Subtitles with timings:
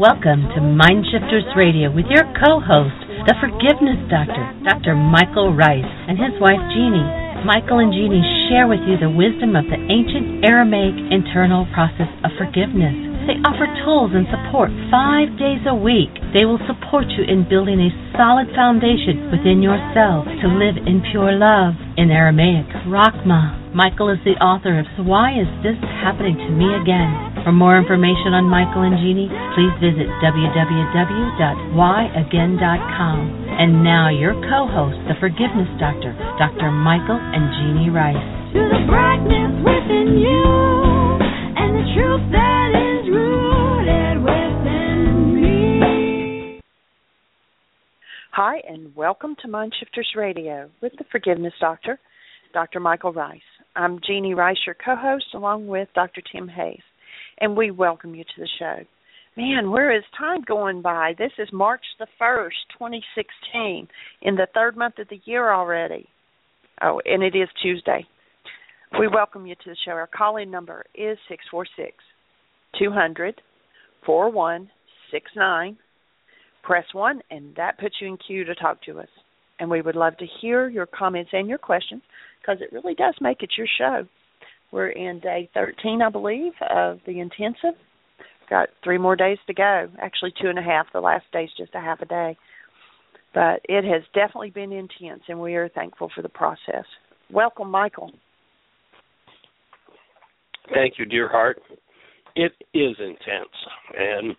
[0.00, 2.96] Welcome to Mindshifters Radio with your co-host,
[3.28, 4.96] the Forgiveness Doctor, Dr.
[4.96, 7.04] Michael Ryce, and his wife Jeanie.
[7.44, 12.32] Michael and Jeanie share with you the wisdom of the ancient Aramaic internal process of
[12.40, 13.09] forgiveness.
[13.28, 16.08] They offer tools and support five days a week.
[16.32, 21.36] They will support you in building a solid foundation within yourself to live in pure
[21.36, 21.76] love.
[22.00, 23.60] In Aramaic, Rachma.
[23.70, 27.38] Michael is the author of Why Is This Happening to Me Again?
[27.44, 33.16] For more information on Michael and Jeanie, please visit www.whyagain.com.
[33.60, 36.10] And now your co-host, the Forgiveness Doctor,
[36.40, 36.72] Dr.
[36.72, 38.18] Michael and Jeanie Ryce.
[38.56, 40.42] To the brightness within you
[41.54, 42.79] and the truth that is
[48.42, 52.00] Hi, and welcome to Mindshifters Radio with the Forgiveness Doctor,
[52.54, 52.80] Dr.
[52.80, 53.38] Michael Ryce.
[53.76, 56.22] I'm Jeanie Ryce, your co host, along with Dr.
[56.32, 56.80] Tim Hayes,
[57.42, 58.76] and we welcome you to the show.
[59.36, 61.12] Man, where is time going by?
[61.18, 63.86] This is March the 1st, 2016,
[64.22, 66.08] in the third month of the year already.
[66.80, 68.06] Oh, and it is Tuesday.
[68.98, 69.90] We welcome you to the show.
[69.90, 71.92] Our calling number is 646
[72.78, 73.42] 200
[74.06, 75.76] 4169
[76.62, 79.08] press one, and that puts you in queue to talk to us.
[79.58, 82.02] And we would love to hear your comments and your questions
[82.40, 84.06] because it really does make it your show.
[84.72, 87.78] We're in day 13, I believe, of the intensive.
[88.48, 89.88] Got three more days to go.
[90.00, 90.86] Actually, two and a half.
[90.92, 92.36] The last day's just a half a day.
[93.34, 96.84] But it has definitely been intense, and we are thankful for the process.
[97.32, 98.10] Welcome, Michael.
[100.72, 101.60] Thank you, dear heart.
[102.34, 103.54] It is intense,
[103.96, 104.34] and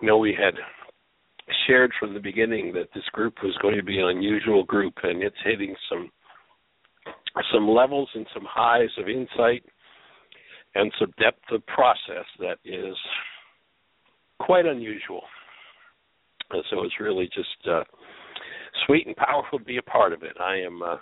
[0.00, 0.54] you know we had
[1.66, 5.22] shared from the beginning that this group was going to be an unusual group, and
[5.22, 6.10] it's hitting some
[7.52, 9.62] some levels and some highs of insight
[10.74, 12.96] and some depth of process that is
[14.38, 15.22] quite unusual.
[16.50, 17.84] And so it's really just uh,
[18.86, 20.36] sweet and powerful to be a part of it.
[20.40, 20.96] I am uh,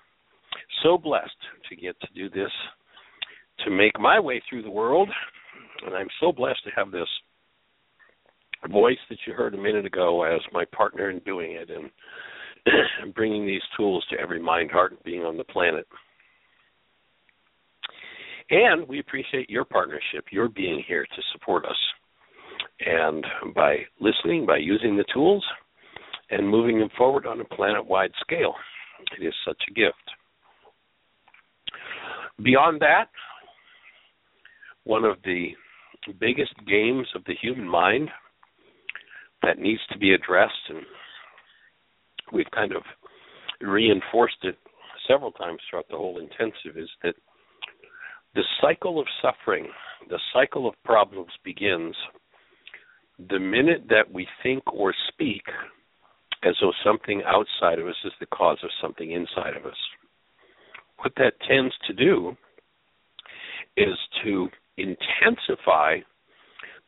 [0.83, 1.31] so blessed
[1.69, 2.53] to get to do this,
[3.65, 5.09] to make my way through the world,
[5.87, 7.09] and I'm so blessed to have this
[8.67, 11.91] voice that you heard a minute ago as my partner in doing it and
[13.15, 15.87] bringing these tools to every mind, heart, and being on the planet.
[18.51, 21.77] And we appreciate your partnership, your being here to support us.
[22.81, 23.25] And
[23.55, 25.45] by listening, by using the tools,
[26.31, 28.55] and moving them forward on a planet wide scale,
[29.19, 29.95] it is such a gift.
[32.43, 33.07] Beyond that,
[34.85, 35.49] one of the
[36.21, 38.09] biggest games of the human mind
[39.43, 40.81] that needs to be addressed, and
[42.33, 42.83] we've kind of
[43.61, 44.57] reinforced it
[45.07, 47.15] several times throughout the whole intensive, is that
[48.35, 49.67] the cycle of suffering,
[50.11, 51.95] the cycle of problems begins
[53.31, 55.43] the minute that we think or speak
[56.45, 59.77] as though something outside of us is the cause of something inside of us.
[60.99, 62.37] What that tends to do
[63.77, 65.99] is to intensify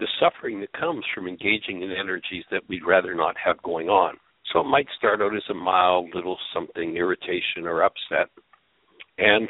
[0.01, 4.17] the suffering that comes from engaging in energies that we'd rather not have going on.
[4.53, 8.31] So it might start out as a mild little something, irritation or upset.
[9.19, 9.49] And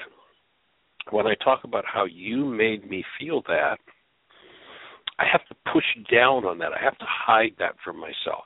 [1.11, 3.79] when I talk about how you made me feel that,
[5.19, 6.73] I have to push down on that.
[6.73, 8.45] I have to hide that from myself.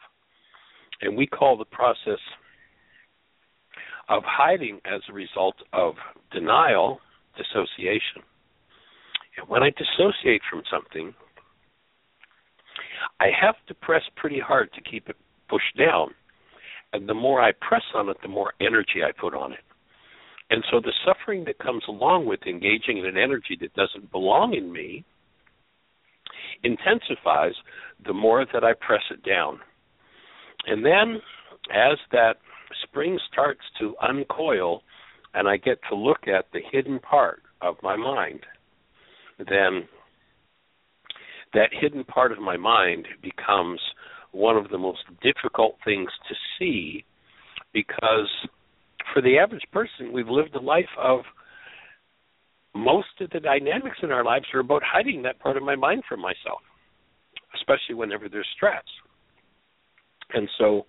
[1.01, 2.21] And we call the process
[4.09, 5.95] of hiding as a result of
[6.33, 7.01] denial
[7.37, 8.23] dissociation.
[9.39, 11.15] And when I dissociate from something,
[13.21, 15.17] I have to press pretty hard to keep it
[15.49, 16.15] pushed down.
[16.93, 19.65] And the more I press on it, the more energy I put on it.
[20.51, 24.55] And so the suffering that comes along with engaging in an energy that doesn't belong
[24.55, 25.05] in me
[26.63, 27.55] intensifies
[28.07, 29.59] the more that I press it down.
[30.67, 31.21] And then,
[31.75, 32.37] as that
[32.83, 34.83] spring starts to uncoil,
[35.35, 38.41] and I get to look at the hidden part of my mind,
[39.39, 39.89] then
[41.55, 43.81] that hidden part of my mind becomes
[44.33, 47.05] one of the most difficult things to see
[47.73, 48.29] because
[49.13, 51.21] for the average person, we've lived a life of
[52.75, 56.03] most of the dynamics in our lives are about hiding that part of my mind
[56.09, 56.61] from myself,
[57.55, 58.83] especially whenever there's stress.
[60.33, 60.87] And so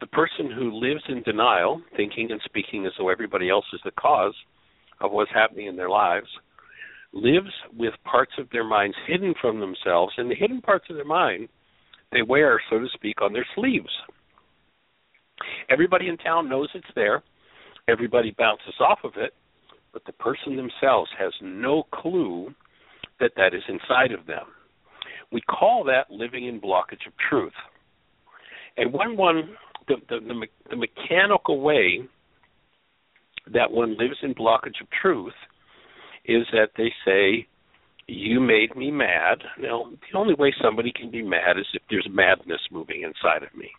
[0.00, 3.92] the person who lives in denial, thinking and speaking as though everybody else is the
[3.92, 4.34] cause
[5.00, 6.28] of what's happening in their lives,
[7.12, 11.04] lives with parts of their minds hidden from themselves, and the hidden parts of their
[11.04, 11.48] mind
[12.12, 13.90] they wear, so to speak, on their sleeves.
[15.68, 17.22] Everybody in town knows it's there.
[17.88, 19.34] Everybody bounces off of it,
[19.92, 22.54] but the person themselves has no clue
[23.20, 24.44] that that is inside of them.
[25.32, 27.52] We call that living in blockage of truth.
[28.76, 29.50] And when one,
[29.88, 32.00] the, the, the, the mechanical way
[33.52, 35.34] that one lives in blockage of truth
[36.26, 37.46] is that they say,
[38.06, 39.38] You made me mad.
[39.60, 43.54] Now, the only way somebody can be mad is if there's madness moving inside of
[43.56, 43.70] me.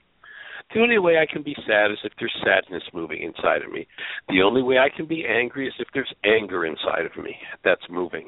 [0.73, 3.87] The only way I can be sad is if there's sadness moving inside of me.
[4.27, 7.81] The only way I can be angry is if there's anger inside of me that's
[7.89, 8.27] moving.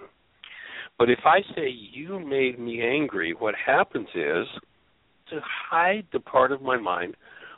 [0.97, 4.47] But if I say, You made me angry, what happens is
[5.29, 5.39] to
[5.69, 7.15] hide the part of my mind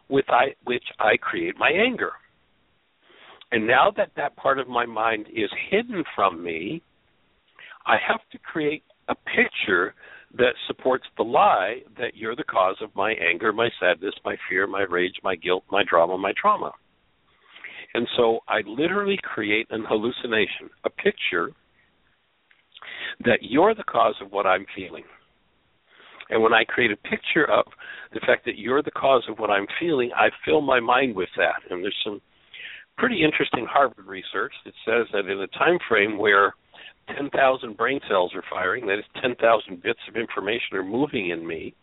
[0.09, 2.11] with I, which I create my anger.
[3.51, 6.81] And now that that part of my mind is hidden from me,
[7.85, 9.93] I have to create a picture
[10.37, 14.65] that supports the lie that you're the cause of my anger, my sadness, my fear,
[14.67, 16.71] my rage, my guilt, my drama, my trauma.
[17.93, 21.51] And so I literally create an hallucination, a picture
[23.25, 25.03] that you're the cause of what I'm feeling.
[26.29, 27.65] And when I create a picture of
[28.13, 31.27] the fact that you're the cause of what I'm feeling, I fill my mind with
[31.35, 31.69] that.
[31.69, 32.21] And there's some
[33.01, 36.53] pretty interesting Harvard research that says that in a time frame where
[37.17, 41.73] 10,000 brain cells are firing, that is 10,000 bits of information are moving in me,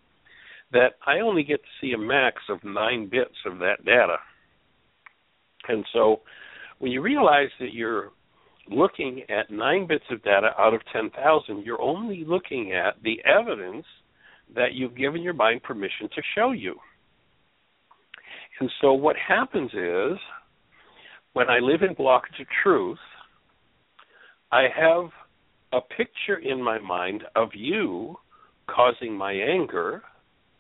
[0.73, 4.19] that I only get to see a max of 9 bits of that data.
[5.67, 6.21] And so
[6.79, 8.13] when you realize that you're
[8.71, 13.87] looking at 9 bits of data out of 10,000, you're only looking at the evidence
[14.55, 16.77] that you've given your mind permission to show you.
[18.61, 20.17] And so what happens is
[21.39, 22.99] when I live in blockage of truth,
[24.51, 25.05] I have
[25.73, 28.17] a picture in my mind of you
[28.67, 30.03] causing my anger,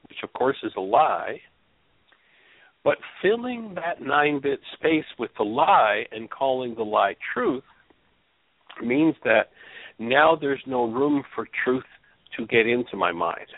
[0.08, 1.40] which of course is a lie,
[2.84, 7.64] but filling that nine bit space with the lie and calling the lie truth
[8.80, 9.48] means that
[9.98, 11.82] now there's no room for truth
[12.36, 13.48] to get into my mind.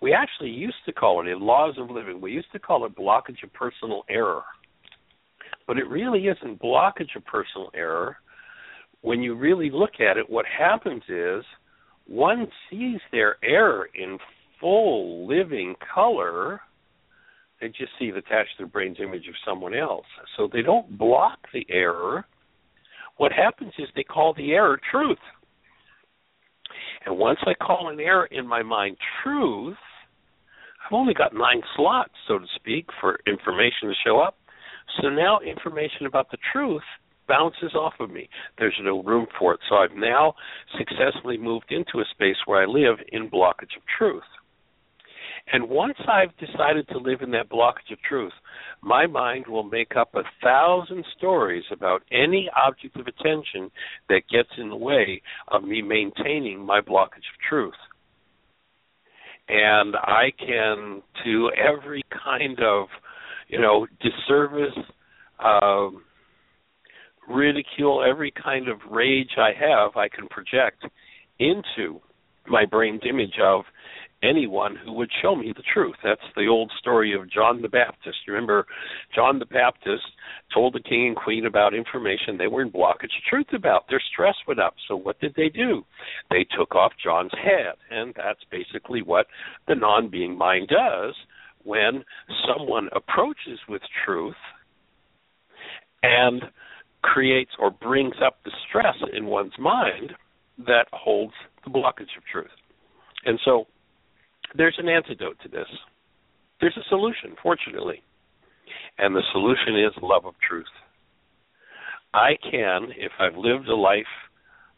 [0.00, 2.96] We actually used to call it in laws of living, we used to call it
[2.96, 4.42] blockage of personal error.
[5.66, 8.16] But it really isn't blockage of personal error.
[9.00, 11.44] When you really look at it, what happens is
[12.06, 14.18] one sees their error in
[14.60, 16.60] full living color.
[17.60, 20.06] They just see it attached to their brain's image of someone else.
[20.36, 22.24] So they don't block the error.
[23.16, 25.18] What happens is they call the error truth.
[27.06, 29.76] And once I call an error in my mind truth,
[30.84, 34.36] I've only got nine slots, so to speak, for information to show up.
[35.00, 36.82] So now information about the truth
[37.28, 38.28] bounces off of me.
[38.58, 39.60] There's no room for it.
[39.68, 40.34] So I've now
[40.78, 44.22] successfully moved into a space where I live in blockage of truth.
[45.52, 48.32] And once I've decided to live in that blockage of truth,
[48.80, 53.70] my mind will make up a thousand stories about any object of attention
[54.08, 57.74] that gets in the way of me maintaining my blockage of truth
[59.48, 62.86] and I can to every kind of
[63.52, 64.76] you know disservice,
[65.44, 66.02] um,
[67.28, 70.84] ridicule, every kind of rage I have, I can project
[71.38, 72.00] into
[72.48, 73.64] my brain's image of
[74.22, 75.96] anyone who would show me the truth.
[76.02, 78.18] That's the old story of John the Baptist.
[78.28, 78.66] Remember,
[79.14, 80.04] John the Baptist
[80.54, 83.84] told the king and queen about information they were in blockage of truth about.
[83.88, 84.74] Their stress went up.
[84.88, 85.84] So what did they do?
[86.30, 87.74] They took off John's head.
[87.90, 89.26] And that's basically what
[89.66, 91.14] the non being mind does
[91.64, 92.04] when
[92.46, 94.34] someone approaches with truth
[96.02, 96.42] and
[97.02, 100.12] creates or brings up the stress in one's mind
[100.66, 102.50] that holds the blockage of truth.
[103.24, 103.66] And so
[104.56, 105.66] there's an antidote to this.
[106.60, 108.02] There's a solution, fortunately.
[108.98, 110.66] And the solution is love of truth.
[112.14, 114.04] I can, if I've lived a life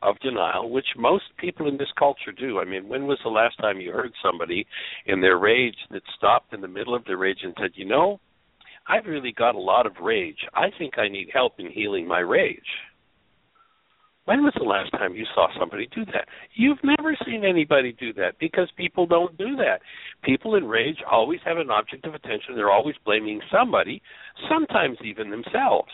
[0.04, 2.60] of denial, which most people in this culture do.
[2.60, 4.66] I mean, when was the last time you heard somebody
[5.06, 8.20] in their rage that stopped in the middle of their rage and said, You know,
[8.86, 10.38] I've really got a lot of rage.
[10.54, 12.60] I think I need help in healing my rage.
[14.26, 16.28] When was the last time you saw somebody do that?
[16.54, 19.80] You've never seen anybody do that because people don't do that.
[20.22, 22.54] People in rage always have an object of attention.
[22.56, 24.00] They're always blaming somebody,
[24.48, 25.90] sometimes even themselves.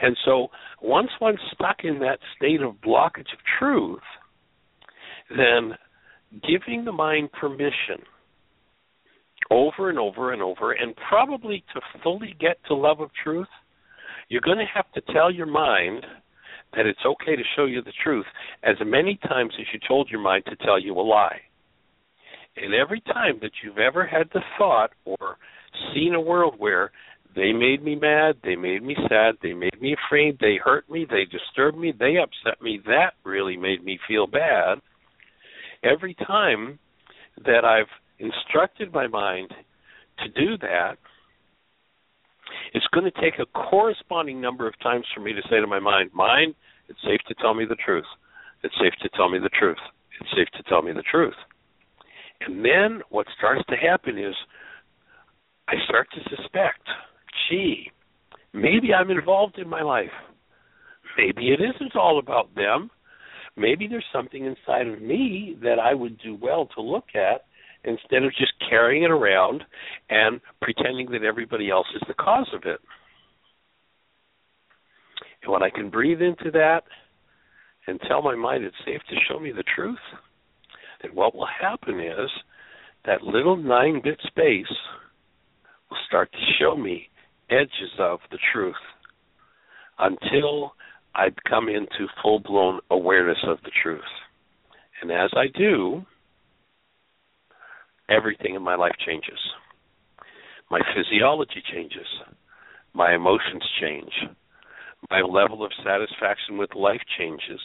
[0.00, 0.48] And so
[0.82, 4.00] once one's stuck in that state of blockage of truth,
[5.30, 5.74] then
[6.42, 8.04] giving the mind permission
[9.50, 13.48] over and over and over, and probably to fully get to love of truth,
[14.28, 16.04] you're going to have to tell your mind
[16.74, 18.26] that it's okay to show you the truth
[18.62, 21.40] as many times as you told your mind to tell you a lie.
[22.56, 25.36] And every time that you've ever had the thought or
[25.94, 26.92] seen a world where
[27.34, 31.06] they made me mad, they made me sad, they made me afraid, they hurt me,
[31.08, 34.78] they disturbed me, they upset me, that really made me feel bad.
[35.84, 36.78] Every time
[37.44, 39.54] that I've instructed my mind
[40.18, 40.96] to do that,
[42.74, 45.78] it's going to take a corresponding number of times for me to say to my
[45.78, 46.54] mind, Mind,
[46.88, 48.04] it's safe to tell me the truth.
[48.62, 49.78] It's safe to tell me the truth.
[50.20, 51.34] It's safe to tell me the truth.
[52.40, 54.34] And then what starts to happen is
[55.68, 56.82] I start to suspect,
[57.48, 57.90] gee,
[58.52, 60.10] maybe I'm involved in my life.
[61.16, 62.90] Maybe it isn't all about them.
[63.56, 67.44] Maybe there's something inside of me that I would do well to look at
[67.84, 69.64] instead of just carrying it around
[70.08, 72.80] and pretending that everybody else is the cause of it.
[75.42, 76.82] And when I can breathe into that
[77.86, 79.98] and tell my mind it's safe to show me the truth,
[81.02, 82.30] then what will happen is
[83.06, 84.66] that little nine bit space
[85.90, 87.08] will start to show me
[87.50, 88.74] edges of the truth
[89.98, 90.72] until
[91.14, 94.00] I come into full blown awareness of the truth.
[95.02, 96.04] And as I do,
[98.08, 99.38] everything in my life changes.
[100.70, 102.06] My physiology changes.
[102.94, 104.12] My emotions change.
[105.10, 107.60] My level of satisfaction with life changes.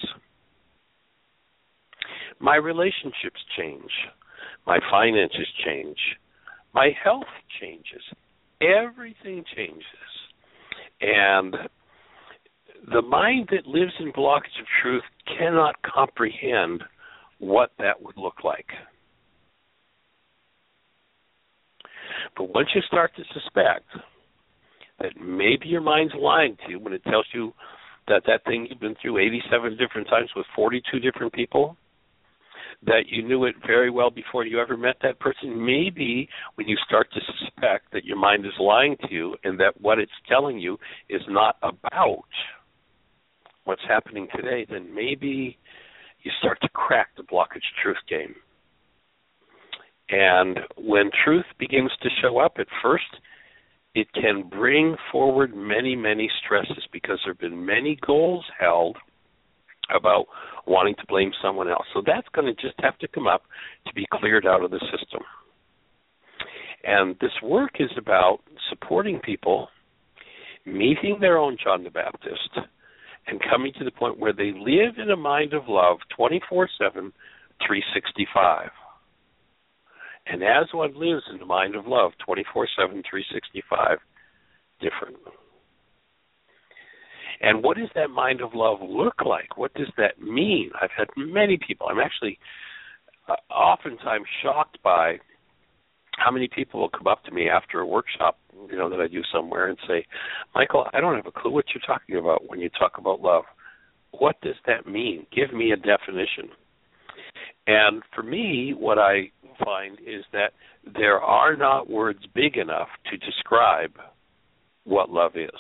[2.40, 3.92] My relationships change.
[4.66, 5.98] My finances change.
[6.74, 7.24] My health
[7.60, 8.02] changes.
[8.62, 9.84] Everything changes.
[11.02, 11.56] And
[12.92, 15.04] the mind that lives in blockage of truth
[15.38, 16.84] cannot comprehend
[17.40, 18.68] what that would look like.
[22.38, 23.86] But once you start to suspect
[25.00, 27.54] that maybe your mind's lying to you when it tells you
[28.08, 31.76] that that thing you've been through 87 different times with 42 different people,
[32.86, 36.78] that you knew it very well before you ever met that person, maybe when you
[36.86, 40.60] start to suspect that your mind is lying to you and that what it's telling
[40.60, 40.78] you
[41.10, 42.26] is not about
[43.64, 45.58] what's happening today, then maybe
[46.24, 48.36] you start to crack the blockage truth game.
[50.10, 53.04] And when truth begins to show up at first,
[53.96, 58.98] it can bring forward many, many stresses because there have been many goals held
[59.94, 60.26] about
[60.68, 61.86] wanting to blame someone else.
[61.94, 63.44] So that's going to just have to come up
[63.88, 65.22] to be cleared out of the system.
[66.84, 68.40] And this work is about
[68.70, 69.70] supporting people
[70.66, 72.58] meeting their own John the Baptist
[73.28, 77.12] and coming to the point where they live in a mind of love 24 7,
[77.66, 78.70] 365.
[80.28, 83.98] And as one lives in the mind of love 24 7, 365,
[84.82, 85.18] different.
[87.46, 89.56] And what does that mind of love look like?
[89.56, 90.72] What does that mean?
[90.82, 92.40] I've had many people, I'm actually
[93.30, 95.20] uh, oftentimes shocked by
[96.18, 99.08] how many people will come up to me after a workshop, you know, that I
[99.08, 100.08] do somewhere and say,
[100.56, 103.44] Michael, I don't have a clue what you're talking about when you talk about love.
[104.10, 105.28] What does that mean?
[105.32, 106.50] Give me a definition.
[107.68, 109.30] And for me, what I
[109.64, 110.54] find is that
[110.96, 113.92] there are not words big enough to describe
[114.84, 115.52] what love is.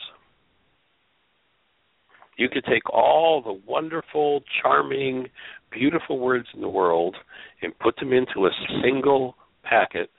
[2.37, 5.27] You could take all the wonderful, charming,
[5.71, 7.15] beautiful words in the world
[7.61, 8.51] and put them into a
[8.83, 10.09] single packet,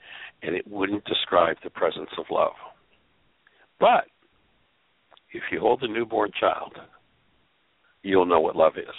[0.42, 2.52] and it wouldn't describe the presence of love.
[3.78, 4.04] But
[5.32, 6.73] if you hold a newborn child,
[8.02, 8.94] you'll know what love is.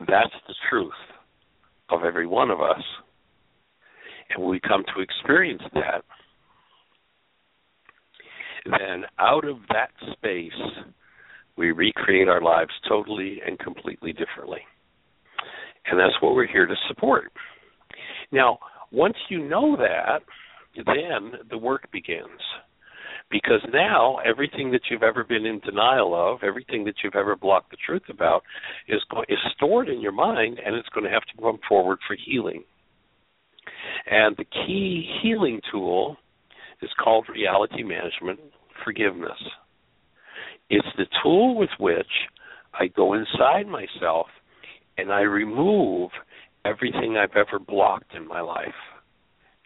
[0.00, 0.92] That's the truth
[1.90, 2.82] of every one of us.
[4.30, 6.04] And when we come to experience that,
[8.66, 10.52] then out of that space,
[11.56, 14.60] we recreate our lives totally and completely differently.
[15.86, 17.32] And that's what we're here to support.
[18.32, 18.58] Now,
[18.92, 20.22] once you know that,
[20.76, 22.40] then the work begins.
[23.30, 27.70] Because now everything that you've ever been in denial of, everything that you've ever blocked
[27.70, 28.42] the truth about,
[28.88, 32.16] is is stored in your mind, and it's going to have to come forward for
[32.26, 32.64] healing.
[34.10, 36.16] And the key healing tool
[36.82, 38.40] is called reality management
[38.84, 39.38] forgiveness.
[40.68, 42.06] It's the tool with which
[42.74, 44.26] I go inside myself
[44.96, 46.10] and I remove
[46.64, 48.68] everything I've ever blocked in my life.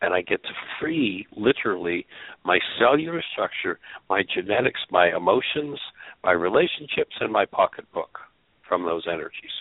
[0.00, 2.06] And I get to free, literally,
[2.44, 3.78] my cellular structure,
[4.10, 5.78] my genetics, my emotions,
[6.22, 8.18] my relationships, and my pocketbook
[8.68, 9.52] from those energies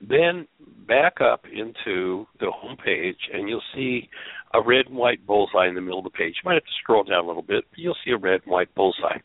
[0.01, 0.47] Then
[0.87, 4.09] back up into the home page and you'll see
[4.55, 6.35] a red and white bullseye in the middle of the page.
[6.43, 8.53] You might have to scroll down a little bit, but you'll see a red and
[8.53, 9.19] white bullseye.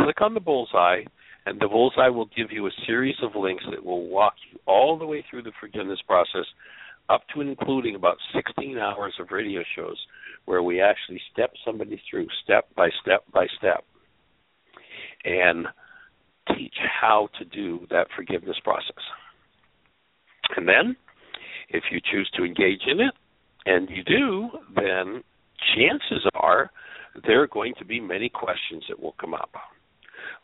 [0.00, 1.02] Click on the bullseye
[1.46, 4.98] and the bullseye will give you a series of links that will walk you all
[4.98, 6.44] the way through the forgiveness process
[7.08, 9.96] up to and including about 16 hours of radio shows
[10.44, 13.84] where we actually step somebody through step by step by step
[15.28, 15.66] and
[16.56, 19.02] teach how to do that forgiveness process.
[20.56, 20.96] And then,
[21.68, 23.14] if you choose to engage in it,
[23.66, 25.22] and you do, then
[25.76, 26.70] chances are
[27.26, 29.50] there are going to be many questions that will come up.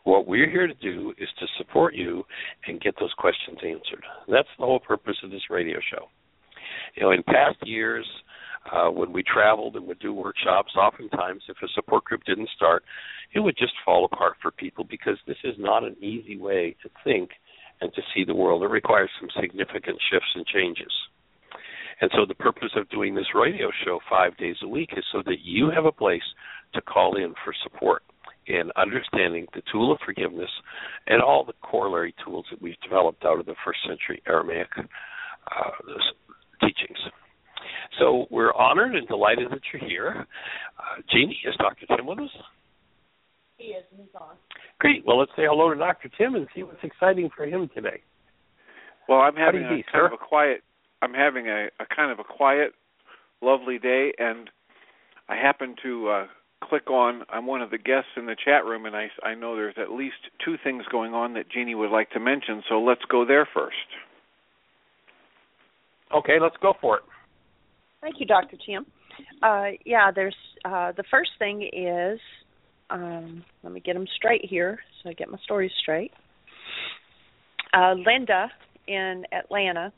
[0.03, 2.23] What we're here to do is to support you
[2.67, 4.03] and get those questions answered.
[4.27, 6.05] That's the whole purpose of this radio show.
[6.95, 8.05] You know, in past years,
[8.71, 12.83] uh, when we traveled and would do workshops, oftentimes if a support group didn't start,
[13.33, 16.89] it would just fall apart for people because this is not an easy way to
[17.03, 17.31] think
[17.81, 18.63] and to see the world.
[18.63, 20.91] It requires some significant shifts and changes.
[22.01, 25.21] And so the purpose of doing this radio show five days a week is so
[25.25, 26.23] that you have a place
[26.73, 28.03] to call in for support
[28.47, 30.49] in understanding the tool of forgiveness
[31.07, 35.71] and all the corollary tools that we've developed out of the first century Aramaic uh,
[36.61, 36.99] teachings.
[37.99, 40.25] So we're honored and delighted that you're here.
[40.77, 41.85] Uh, Jeanie, is Dr.
[41.95, 42.29] Tim with us?
[43.57, 44.35] He is, and he's on.
[44.79, 45.05] Great.
[45.05, 46.09] Well, let's say hello to Dr.
[46.17, 48.01] Tim and see what's exciting for him today.
[49.07, 50.05] Well, I'm having a be, kind sir?
[50.07, 50.61] of a quiet.
[51.01, 52.73] I'm having a, a kind of a quiet,
[53.41, 54.49] lovely day, and
[55.29, 56.27] I happen to uh,
[56.63, 57.21] click on.
[57.29, 59.91] I'm one of the guests in the chat room, and I I know there's at
[59.91, 62.63] least two things going on that Jeanie would like to mention.
[62.67, 63.75] So let's go there first.
[66.13, 67.03] Okay, let's go for it.
[68.05, 68.55] Thank you, Dr.
[68.63, 68.85] Tim.
[69.41, 72.19] Uh, yeah, there's uh, the first thing is
[72.91, 76.11] um, let me get them straight here so I get my stories straight.
[77.73, 78.51] Uh, Linda
[78.87, 79.91] in Atlanta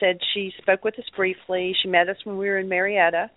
[0.00, 1.72] said she spoke with us briefly.
[1.80, 3.30] She met us when we were in Marietta,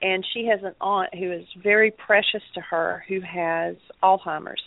[0.00, 4.62] and she has an aunt who is very precious to her who has Alzheimer's.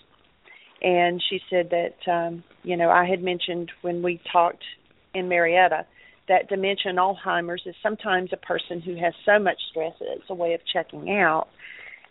[0.82, 4.66] And she said that um, you know I had mentioned when we talked
[5.14, 5.86] in Marietta
[6.28, 10.30] that dementia and Alzheimer's is sometimes a person who has so much stress that it's
[10.30, 11.48] a way of checking out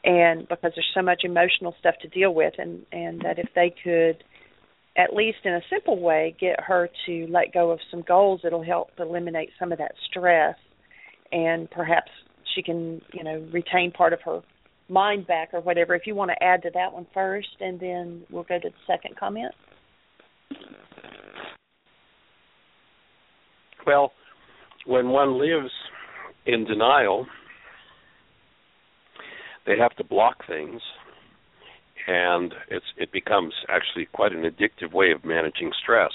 [0.05, 3.75] and because there's so much emotional stuff to deal with and and that if they
[3.83, 4.23] could
[4.97, 8.63] at least in a simple way get her to let go of some goals it'll
[8.63, 10.57] help eliminate some of that stress
[11.33, 12.11] and perhaps
[12.55, 14.41] she can you know retain part of her
[14.89, 15.95] mind back or whatever.
[15.95, 18.75] If you want to add to that one first and then we'll go to the
[18.87, 19.55] second comment
[23.87, 24.13] Well,
[24.87, 25.71] when one lives
[26.47, 27.27] in denial,
[29.67, 30.81] they have to block things,
[32.07, 36.13] and it's it becomes actually quite an addictive way of managing stress.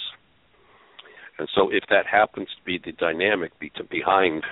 [1.37, 4.43] And so, if that happens to be the dynamic be- behind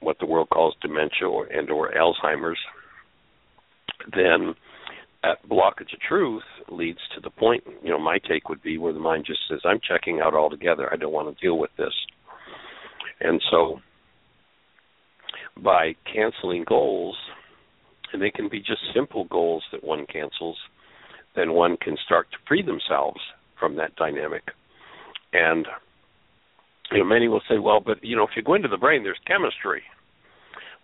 [0.00, 2.58] what the world calls dementia or, and or Alzheimer's,
[4.12, 4.54] then
[5.22, 7.64] that blockage of truth leads to the point.
[7.82, 10.92] You know, my take would be where the mind just says, "I'm checking out altogether.
[10.92, 11.94] I don't want to deal with this."
[13.20, 13.80] And so,
[15.62, 17.16] by canceling goals,
[18.12, 20.56] and they can be just simple goals that one cancels,
[21.34, 23.20] then one can start to free themselves
[23.58, 24.42] from that dynamic.
[25.32, 25.66] And
[26.92, 29.02] you know, many will say, "Well, but you know, if you go into the brain,
[29.02, 29.82] there's chemistry."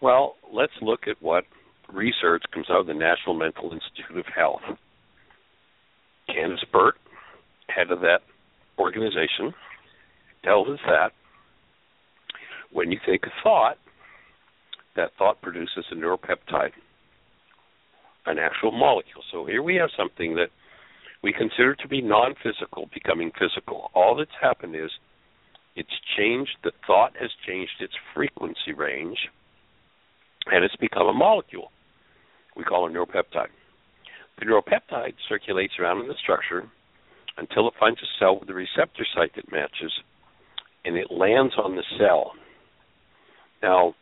[0.00, 1.44] Well, let's look at what
[1.88, 4.62] research comes out of the National Mental Institute of Health.
[6.26, 6.96] Candace Pert,
[7.68, 8.22] head of that
[8.78, 9.54] organization,
[10.42, 11.12] tells us that
[12.72, 13.76] when you think a thought,
[14.96, 16.72] that thought produces a neuropeptide,
[18.26, 19.22] an actual molecule.
[19.30, 20.48] So here we have something that
[21.22, 23.90] we consider to be non physical becoming physical.
[23.94, 24.90] All that's happened is
[25.76, 29.18] it's changed, the thought has changed its frequency range,
[30.46, 31.70] and it's become a molecule.
[32.56, 33.48] We call it a neuropeptide.
[34.38, 36.68] The neuropeptide circulates around in the structure
[37.38, 39.92] until it finds a cell with a receptor site that matches,
[40.84, 42.32] and it lands on the cell.
[43.62, 43.94] Now,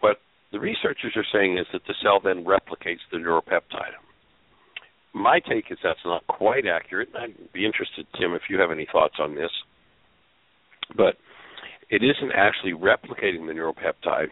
[0.00, 0.18] what
[0.52, 3.96] the researchers are saying is that the cell then replicates the neuropeptide.
[5.12, 7.08] My take is that's not quite accurate.
[7.18, 9.50] I'd be interested, Tim, if you have any thoughts on this.
[10.96, 11.16] But
[11.88, 14.28] it isn't actually replicating the neuropeptide.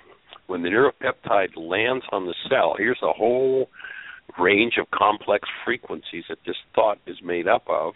[0.46, 3.68] When the neuropeptide lands on the cell, here's a whole
[4.38, 7.94] range of complex frequencies that this thought is made up of.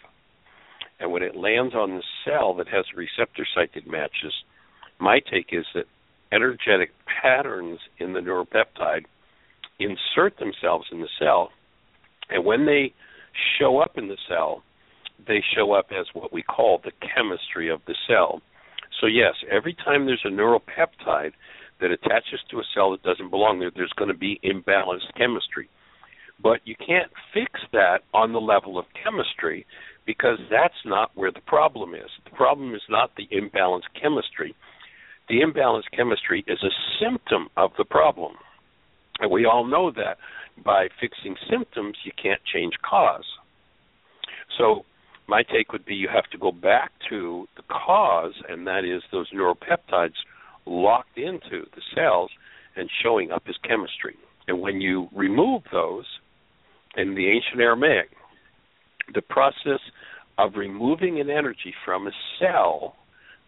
[0.99, 4.33] And when it lands on the cell that has a receptor site that matches,
[4.99, 5.85] my take is that
[6.33, 6.91] energetic
[7.21, 9.05] patterns in the neuropeptide
[9.79, 11.49] insert themselves in the cell,
[12.29, 12.93] and when they
[13.59, 14.63] show up in the cell,
[15.27, 18.41] they show up as what we call the chemistry of the cell.
[18.99, 21.33] So, yes, every time there's a neuropeptide
[21.81, 25.69] that attaches to a cell that doesn't belong there, there's going to be imbalanced chemistry.
[26.41, 29.65] But you can't fix that on the level of chemistry
[30.05, 32.09] because that's not where the problem is.
[32.25, 34.55] The problem is not the imbalanced chemistry.
[35.29, 38.33] The imbalanced chemistry is a symptom of the problem.
[39.19, 40.17] And we all know that
[40.63, 43.25] by fixing symptoms, you can't change cause.
[44.57, 44.85] So,
[45.27, 49.01] my take would be you have to go back to the cause, and that is
[49.11, 50.15] those neuropeptides
[50.65, 52.29] locked into the cells
[52.75, 54.17] and showing up as chemistry.
[54.47, 56.05] And when you remove those,
[56.95, 58.09] in the ancient Aramaic,
[59.13, 59.79] the process
[60.37, 62.95] of removing an energy from a cell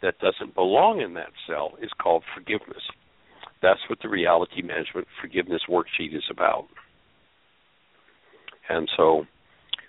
[0.06, 2.84] that doesn't belong in that cell is called forgiveness.
[3.64, 6.68] That's what the reality management forgiveness worksheet is about.
[8.70, 9.26] And so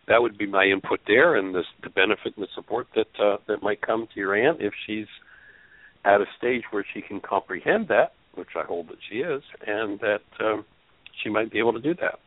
[0.09, 3.37] that would be my input there, and the, the benefit and the support that uh,
[3.47, 5.07] that might come to your aunt if she's
[6.07, 10.01] at a stage where she can comprehend that, which I hold that she is, and
[10.01, 10.65] that um,
[11.23, 12.19] she might be able to do that.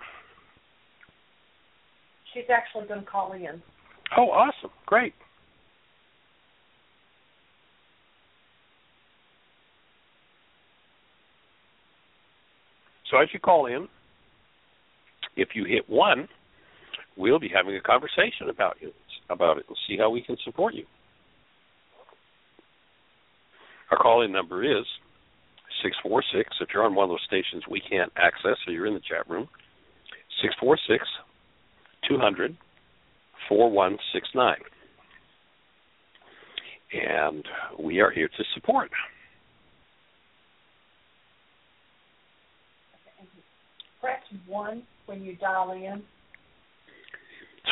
[2.33, 3.63] She's actually been calling in.
[4.15, 4.71] Oh, awesome!
[4.85, 5.13] Great.
[13.09, 13.87] So as you call in,
[15.35, 16.27] if you hit one,
[17.17, 18.91] we'll be having a conversation about you
[19.29, 20.85] about it and see how we can support you.
[23.91, 24.85] Our call in number is
[25.83, 26.49] six four six.
[26.61, 29.29] If you're on one of those stations we can't access, so you're in the chat
[29.29, 29.47] room.
[30.41, 31.03] Six four six
[32.07, 32.55] two hundred
[33.47, 34.57] four one six nine.
[36.91, 37.45] And
[37.79, 38.89] we are here to support.
[44.01, 46.03] Press one when you dial in.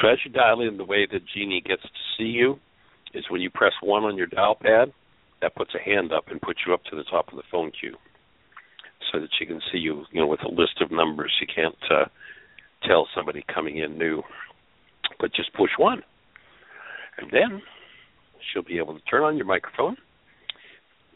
[0.01, 2.59] So as you dial in, the way that Jeanie gets to see you
[3.13, 4.91] is when you press one on your dial pad,
[5.41, 7.71] that puts a hand up and puts you up to the top of the phone
[7.79, 7.95] queue,
[9.11, 10.03] so that she can see you.
[10.11, 12.05] You know, with a list of numbers, she can't uh,
[12.87, 14.23] tell somebody coming in new.
[15.19, 16.01] But just push one,
[17.17, 17.61] and then
[18.51, 19.95] she'll be able to turn on your microphone,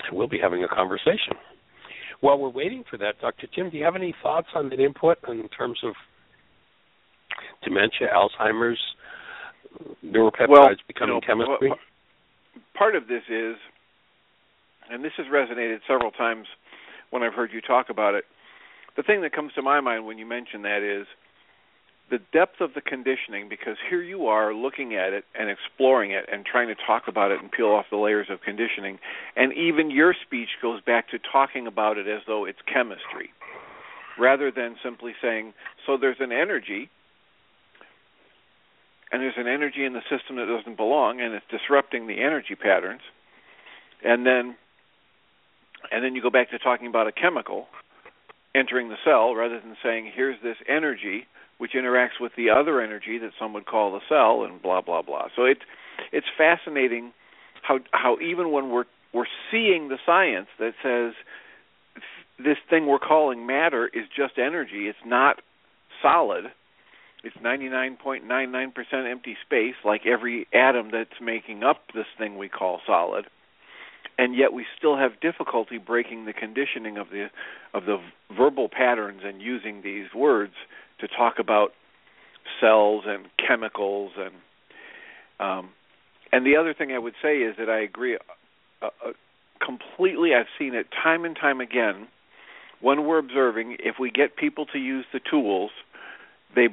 [0.08, 1.34] and we'll be having a conversation.
[2.22, 3.48] While we're waiting for that, Dr.
[3.54, 5.94] Tim, do you have any thoughts on that input in terms of
[7.64, 8.80] dementia, Alzheimer's,
[10.06, 11.74] neuropeptides well, becoming you know, chemistry?
[12.78, 13.56] Part of this is,
[14.90, 16.46] and this has resonated several times
[17.10, 18.26] when I've heard you talk about it.
[18.96, 21.08] The thing that comes to my mind when you mention that is
[22.12, 26.26] the depth of the conditioning because here you are looking at it and exploring it
[26.32, 29.00] and trying to talk about it and peel off the layers of conditioning
[29.38, 33.32] and even your speech goes back to talking about it as though it's chemistry
[34.20, 35.54] rather than simply saying
[35.88, 36.90] so there's an energy
[39.12, 42.56] and there's an energy in the system that doesn't belong and it's disrupting the energy
[42.56, 43.02] patterns
[44.04, 44.58] and then
[45.92, 47.68] and then you go back to talking about a chemical
[48.54, 51.26] entering the cell rather than saying here's this energy
[51.62, 55.04] which interacts with the other energy that some would call the cell and blah blah
[55.04, 55.62] blah so it's
[56.12, 57.14] it's fascinating
[57.62, 61.14] how how even when we're we're seeing the science that says
[62.40, 65.42] this thing we're calling matter is just energy it's not
[66.02, 66.46] solid
[67.24, 73.26] it's 99.99% empty space, like every atom that's making up this thing we call solid.
[74.18, 77.28] And yet we still have difficulty breaking the conditioning of the
[77.74, 77.98] of the
[78.36, 80.54] verbal patterns and using these words
[81.02, 81.74] to talk about
[82.60, 84.34] cells and chemicals and
[85.40, 85.70] um,
[86.32, 88.18] and the other thing I would say is that I agree
[88.82, 89.12] uh, uh,
[89.60, 90.34] completely.
[90.34, 92.08] I've seen it time and time again.
[92.80, 95.72] When we're observing, if we get people to use the tools,
[96.56, 96.70] they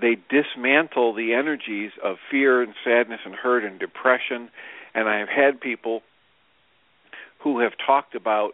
[0.00, 4.50] they dismantle the energies of fear and sadness and hurt and depression.
[4.94, 6.02] And I have had people
[7.42, 8.52] who have talked about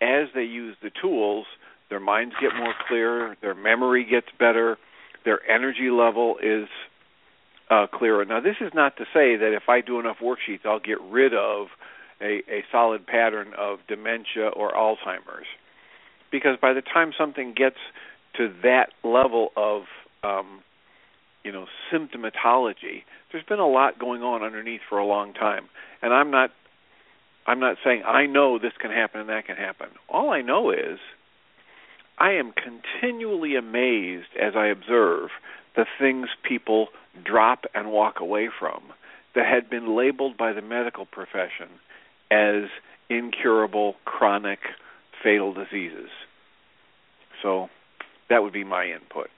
[0.00, 1.46] as they use the tools,
[1.94, 4.76] their minds get more clear, their memory gets better,
[5.24, 6.66] their energy level is
[7.70, 8.24] uh, clearer.
[8.24, 11.32] Now, this is not to say that if I do enough worksheets, I'll get rid
[11.34, 11.68] of
[12.20, 15.46] a, a solid pattern of dementia or Alzheimer's.
[16.32, 17.76] Because by the time something gets
[18.38, 19.82] to that level of
[20.24, 20.64] um,
[21.44, 25.66] you know symptomatology, there's been a lot going on underneath for a long time,
[26.02, 26.50] and I'm not
[27.46, 29.90] I'm not saying I know this can happen and that can happen.
[30.08, 30.98] All I know is
[32.18, 35.30] I am continually amazed as I observe
[35.76, 36.88] the things people
[37.24, 38.82] drop and walk away from
[39.34, 41.68] that had been labeled by the medical profession
[42.30, 42.70] as
[43.10, 44.60] incurable, chronic,
[45.22, 46.08] fatal diseases.
[47.42, 47.68] So
[48.30, 49.28] that would be my input.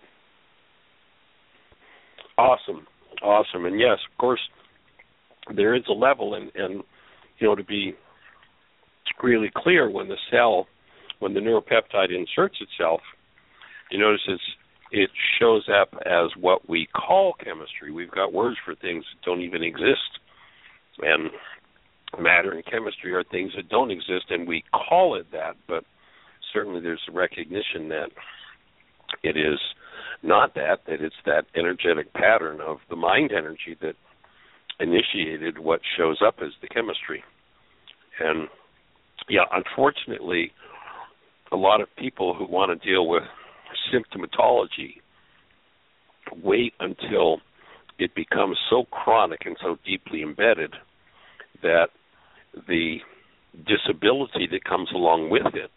[2.38, 2.86] Awesome,
[3.22, 4.40] awesome, and yes, of course,
[5.54, 6.82] there is a level, and and
[7.38, 7.94] you know to be
[9.22, 10.66] really clear, when the cell,
[11.18, 13.00] when the neuropeptide inserts itself,
[13.90, 14.42] you notice it's
[14.92, 17.90] it shows up as what we call chemistry.
[17.90, 20.20] We've got words for things that don't even exist,
[21.00, 21.30] and
[22.20, 25.56] matter and chemistry are things that don't exist, and we call it that.
[25.66, 25.84] But
[26.52, 28.10] certainly, there's a recognition that
[29.22, 29.58] it is
[30.22, 33.94] not that, that it's that energetic pattern of the mind energy that
[34.78, 37.22] initiated what shows up as the chemistry.
[38.20, 38.48] And
[39.28, 40.52] yeah, unfortunately,
[41.52, 43.22] a lot of people who want to deal with
[43.92, 44.96] symptomatology
[46.42, 47.38] wait until
[47.98, 50.74] it becomes so chronic and so deeply embedded
[51.62, 51.88] that
[52.68, 52.96] the
[53.66, 55.70] disability that comes along with it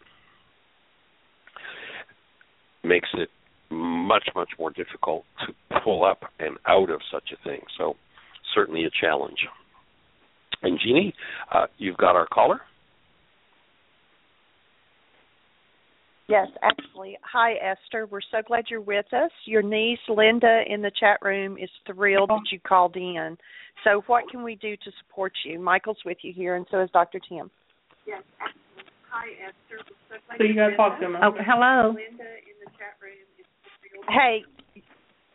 [2.84, 3.29] makes it
[3.71, 5.53] much much more difficult to
[5.84, 7.62] pull up and out of such a thing.
[7.77, 7.95] So
[8.55, 9.38] certainly a challenge.
[10.62, 11.13] And jeanie
[11.53, 12.62] uh, you've got our caller.
[16.30, 17.18] Yes, actually.
[17.24, 18.06] Hi, Esther.
[18.06, 19.32] We're so glad you're with us.
[19.46, 23.36] Your niece, Linda, in the chat room is thrilled that you called in.
[23.84, 25.60] So, what can we do to support you?
[25.60, 27.20] Michael's with you here, and so is Dr.
[27.28, 27.50] Tim.
[28.06, 28.22] Yes.
[29.12, 29.84] Hi, Esther.
[30.38, 31.15] So, you got to talk to him.
[31.15, 31.96] Oh, hello.
[34.08, 34.44] Hey,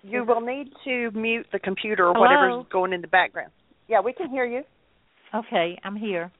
[0.03, 2.21] you will need to mute the computer or Hello?
[2.21, 3.51] whatever's going in the background.
[3.89, 4.63] Yeah, we can hear you.
[5.35, 6.31] Okay, I'm here.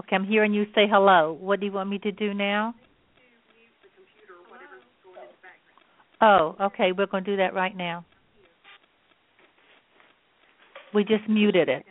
[0.00, 1.36] Okay, I'm hearing you say hello.
[1.38, 2.74] What do you want me to do now?
[6.22, 8.06] Oh, okay, we're going to do that right now.
[10.94, 11.84] We just muted it.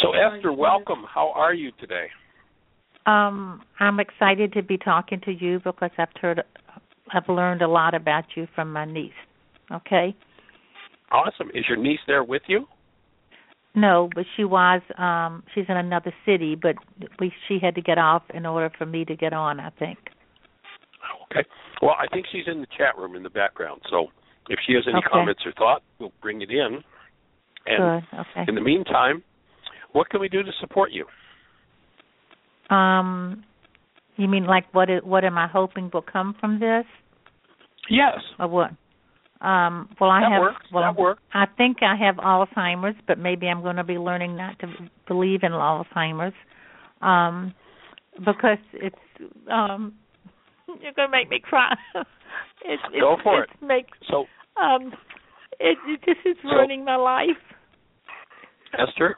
[0.00, 1.04] So Esther, welcome.
[1.12, 2.06] How are you today?
[3.06, 6.42] Um, I'm excited to be talking to you because I've heard,
[7.12, 9.12] I've learned a lot about you from my niece.
[9.72, 10.14] Okay.
[11.10, 11.50] Awesome.
[11.54, 12.66] Is your niece there with you?
[13.74, 14.82] No, but she was.
[14.98, 16.74] Um, she's in another city, but
[17.20, 19.60] we she had to get off in order for me to get on.
[19.60, 19.98] I think.
[21.30, 21.48] Okay.
[21.80, 23.80] Well, I think she's in the chat room in the background.
[23.88, 24.08] So
[24.48, 25.08] if she has any Okay.
[25.10, 26.82] comments or thought, we'll bring it in.
[27.66, 28.18] And Good.
[28.18, 28.44] Okay.
[28.48, 29.22] in the meantime,
[29.92, 31.06] what can we do to support you?
[32.74, 33.44] Um,
[34.16, 34.90] you mean like what?
[34.90, 36.84] Is, what am I hoping will come from this,
[37.88, 38.18] Yes.
[38.38, 38.70] or what?
[39.40, 40.40] Um, well, I That have.
[40.40, 40.66] works.
[40.72, 41.22] Well, That works.
[41.32, 44.66] I think I have Alzheimer's, but maybe I'm going to be learning not to
[45.08, 46.34] believe in Alzheimer's,
[47.00, 47.54] um,
[48.18, 48.96] because it's.
[49.50, 49.94] Um,
[50.82, 51.72] you're going to make me cry.
[51.94, 52.06] it's,
[52.92, 53.50] it's, Go for it.
[53.52, 54.26] it's Makes, So,
[54.60, 54.92] um,
[55.58, 57.30] it, it just is So- ruining my life.
[58.74, 59.16] Esther,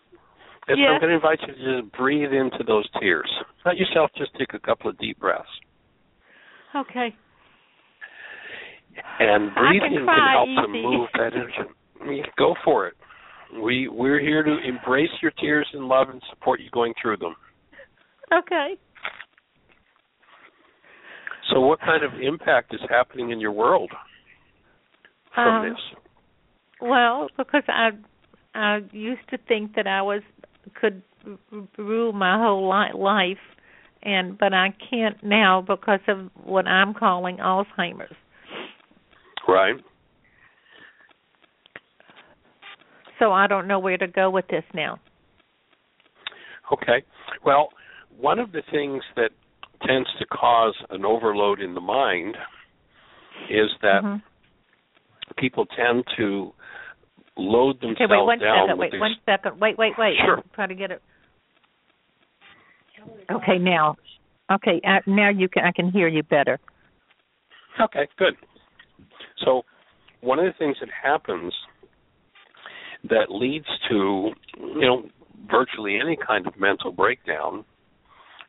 [0.69, 0.91] Esther, Yes.
[0.95, 3.29] I'm going to invite you to just breathe into those tears.
[3.67, 5.45] Let yourself just take a couple of deep breaths.
[6.75, 7.15] Okay.
[9.19, 12.23] And breathing can cry help to move that energy.
[12.39, 12.95] Go for it.
[13.63, 17.35] We we're here to embrace your tears and love and support you going through them.
[18.33, 18.77] Okay.
[21.53, 23.91] So, what kind of impact is happening in your world
[25.35, 25.79] from Um, this?
[26.81, 27.93] Well, because I
[28.55, 30.23] I used to think that I was
[30.75, 31.03] could
[31.77, 33.39] rule my whole li- life,
[34.03, 38.17] and but I can't now because of what I'm calling Alzheimer's.
[39.49, 39.75] Right.
[43.19, 44.99] So I don't know where to go with this now.
[46.73, 47.05] Okay.
[47.45, 47.69] Well,
[48.19, 49.31] one of the things that
[49.87, 52.37] tends to cause an overload in the mind
[53.49, 54.23] is that Mhm.
[55.37, 56.53] people tend to
[57.37, 58.79] load themselves Okay, wait one down second.
[58.79, 59.61] Wait these one second.
[59.61, 60.19] Wait, wait, wait.
[60.19, 60.39] Sure.
[60.39, 61.03] I'm trying to get it.
[63.31, 63.97] Okay, now.
[64.51, 66.59] Okay, uh, now you can I can hear you better.
[67.81, 68.37] Okay, good.
[69.45, 69.63] So,
[70.21, 71.53] one of the things that happens
[73.05, 75.03] that leads to, you know,
[75.51, 77.65] virtually any kind of mental breakdown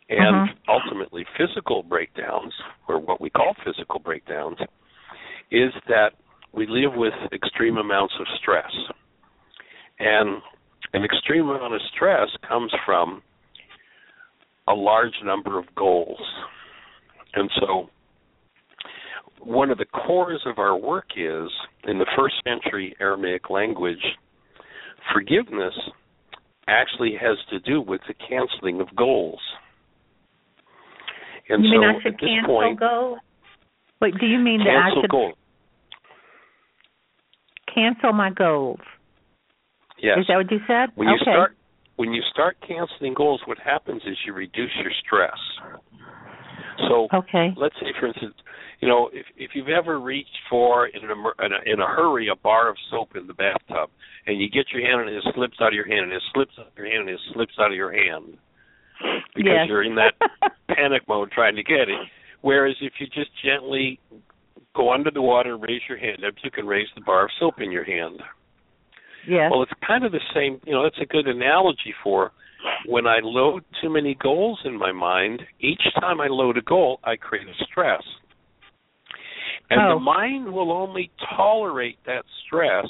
[0.10, 0.70] and mm-hmm.
[0.70, 2.54] ultimately physical breakdowns,
[2.88, 4.58] or what we call physical breakdowns,
[5.52, 6.12] is that
[6.54, 8.72] we live with extreme amounts of stress.
[10.00, 10.42] And
[10.94, 13.22] an extreme amount of stress comes from
[14.68, 16.22] a large number of goals.
[17.34, 17.90] And so,
[19.46, 21.50] one of the cores of our work is
[21.86, 24.04] in the first century Aramaic language,
[25.14, 25.74] forgiveness
[26.68, 29.40] actually has to do with the canceling of goals.
[31.50, 33.20] And you so mean I should cancel point, goals?
[34.02, 35.34] Wait, do you mean that I cancel should goals.
[37.74, 38.80] cancel my goals?
[40.02, 40.20] Yes.
[40.20, 40.90] Is that what you said?
[40.96, 41.32] When you okay.
[41.32, 41.56] start
[41.96, 45.38] when you start canceling goals, what happens is you reduce your stress.
[46.90, 47.54] So okay.
[47.56, 48.34] let's say, for instance,
[48.82, 52.28] you know, if if you've ever reached for in a, in a in a hurry
[52.30, 53.90] a bar of soap in the bathtub,
[54.28, 56.54] and you get your hand and it slips out of your hand, and it slips
[56.60, 58.38] out of your hand, and it slips out of your hand
[59.36, 59.68] because Yes.
[59.68, 60.14] you're in that
[60.68, 62.08] panic mode trying to get it.
[62.42, 64.00] Whereas if you just gently
[64.76, 67.32] go under the water and raise your hand up, you can raise the bar of
[67.40, 68.22] soap in your hand.
[69.28, 69.50] Yes.
[69.52, 70.60] Well, it's kind of the same.
[70.66, 72.32] You know, that's a good analogy for
[72.88, 75.42] when I load too many goals in my mind.
[75.60, 78.04] Each time I load a goal, I create a stress,
[79.74, 79.94] and Oh.
[79.96, 82.88] the mind will only tolerate that stress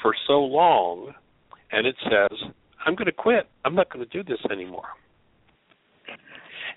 [0.00, 1.14] for so long,
[1.70, 2.42] and it says,
[2.84, 3.48] "I'm going to quit.
[3.64, 4.88] I'm not going to do this anymore."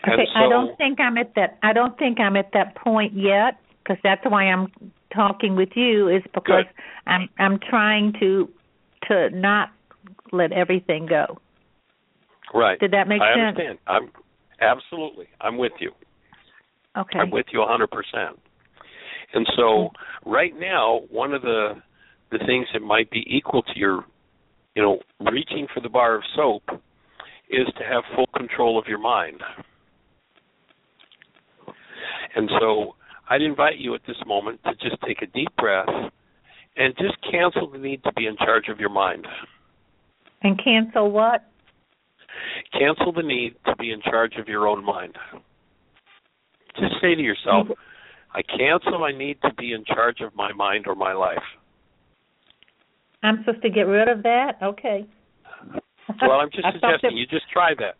[0.07, 1.57] Okay, I don't think I'm at that.
[1.63, 4.71] I don't think I'm at that point yet, because that's why I'm
[5.13, 6.09] talking with you.
[6.09, 6.65] Is because
[7.07, 8.49] I'm I'm trying to
[9.07, 9.71] to not
[10.31, 11.39] let everything go.
[12.53, 12.79] Right.
[12.79, 13.57] Did that make I sense?
[13.57, 13.79] understand.
[13.87, 14.11] I'm
[14.61, 15.27] absolutely.
[15.41, 15.91] I'm with you.
[16.97, 17.19] Okay.
[17.19, 18.37] I'm with you 100%.
[19.33, 19.89] And so
[20.25, 21.81] right now, one of the
[22.31, 24.03] the things that might be equal to your,
[24.75, 24.99] you know,
[25.31, 26.63] reaching for the bar of soap
[27.49, 29.41] is to have full control of your mind.
[32.35, 32.95] And so
[33.29, 35.87] I'd invite you at this moment to just take a deep breath
[36.75, 39.25] and just cancel the need to be in charge of your mind.
[40.41, 41.45] And cancel what?
[42.77, 45.15] Cancel the need to be in charge of your own mind.
[46.77, 47.67] Just say to yourself,
[48.35, 51.41] I cancel I need to be in charge of my mind or my life.
[53.23, 54.57] I'm supposed to get rid of that?
[54.61, 55.05] Okay.
[56.21, 57.95] Well, I'm just suggesting that- you just try that.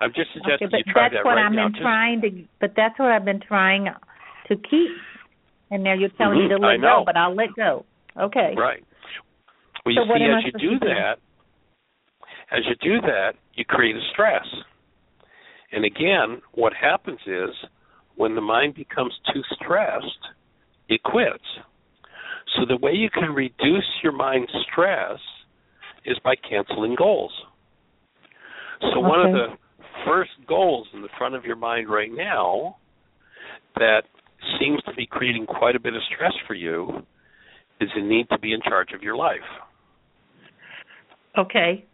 [0.00, 1.66] I'm just Okay, suggesting but you try that's that what right I've now.
[1.66, 2.30] been Just- trying to.
[2.60, 3.86] But that's what I've been trying
[4.48, 4.90] to keep.
[5.70, 7.84] And now you're telling me Mhm, to let go, but I'll let go.
[8.16, 8.54] Okay.
[8.56, 8.82] Right.
[9.84, 10.86] Well, So you what see, as you supposed do to do?
[10.94, 11.18] that,
[12.50, 14.46] as you do that, you create a stress.
[15.72, 17.50] And again, what happens is
[18.18, 20.04] when the mind becomes too stressed,
[20.88, 21.44] it quits.
[22.56, 25.18] So the way you can reduce your mind's stress
[26.04, 27.32] is by canceling goals.
[28.92, 29.46] So one of the
[30.04, 32.76] first goals in the front of your mind right now
[33.76, 34.02] that
[34.60, 37.06] seems to be creating quite a bit of stress for you
[37.80, 39.36] is the need to be in charge of your life.
[41.38, 41.84] Okay.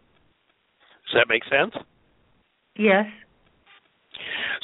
[1.07, 1.75] Does that make sense?
[2.77, 3.05] Yes.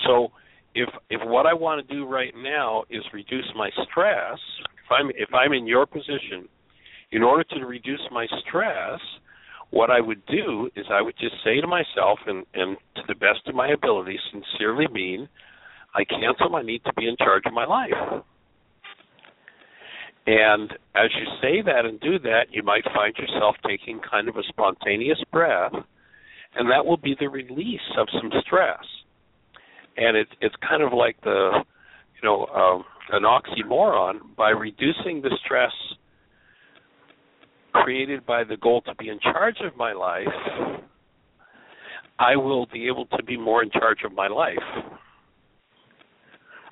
[0.06, 0.30] So
[0.74, 4.38] if if what I want to do right now is reduce my stress,
[4.84, 6.48] if I'm if I'm in your position,
[7.12, 9.00] in order to reduce my stress,
[9.70, 13.14] what I would do is I would just say to myself and, and to the
[13.14, 15.28] best of my ability, sincerely mean,
[15.94, 18.22] I cancel my need to be in charge of my life.
[20.26, 24.36] And as you say that and do that, you might find yourself taking kind of
[24.36, 25.72] a spontaneous breath,
[26.54, 28.84] and that will be the release of some stress.
[30.00, 31.62] And it's it's kind of like the,
[32.16, 35.72] you know, um, an oxymoron by reducing the stress
[37.72, 40.26] created by the goal to be in charge of my life.
[42.18, 44.56] I will be able to be more in charge of my life.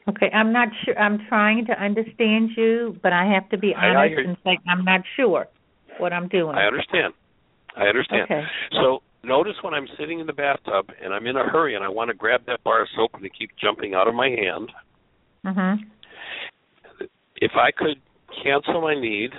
[0.09, 0.31] Okay.
[0.33, 0.99] I'm not sure.
[0.99, 4.59] I'm trying to understand you, but I have to be I- I honest and say
[4.67, 5.47] I'm not sure
[5.99, 6.57] what I'm doing.
[6.57, 7.13] I understand.
[7.77, 8.23] I understand.
[8.23, 8.43] Okay.
[8.73, 11.89] So notice when I'm sitting in the bathtub and I'm in a hurry and I
[11.89, 14.73] want to grab that bar of soap and it keeps jumping out of my hand.
[15.45, 15.85] Mhm.
[17.37, 18.01] If I could
[18.43, 19.33] cancel my need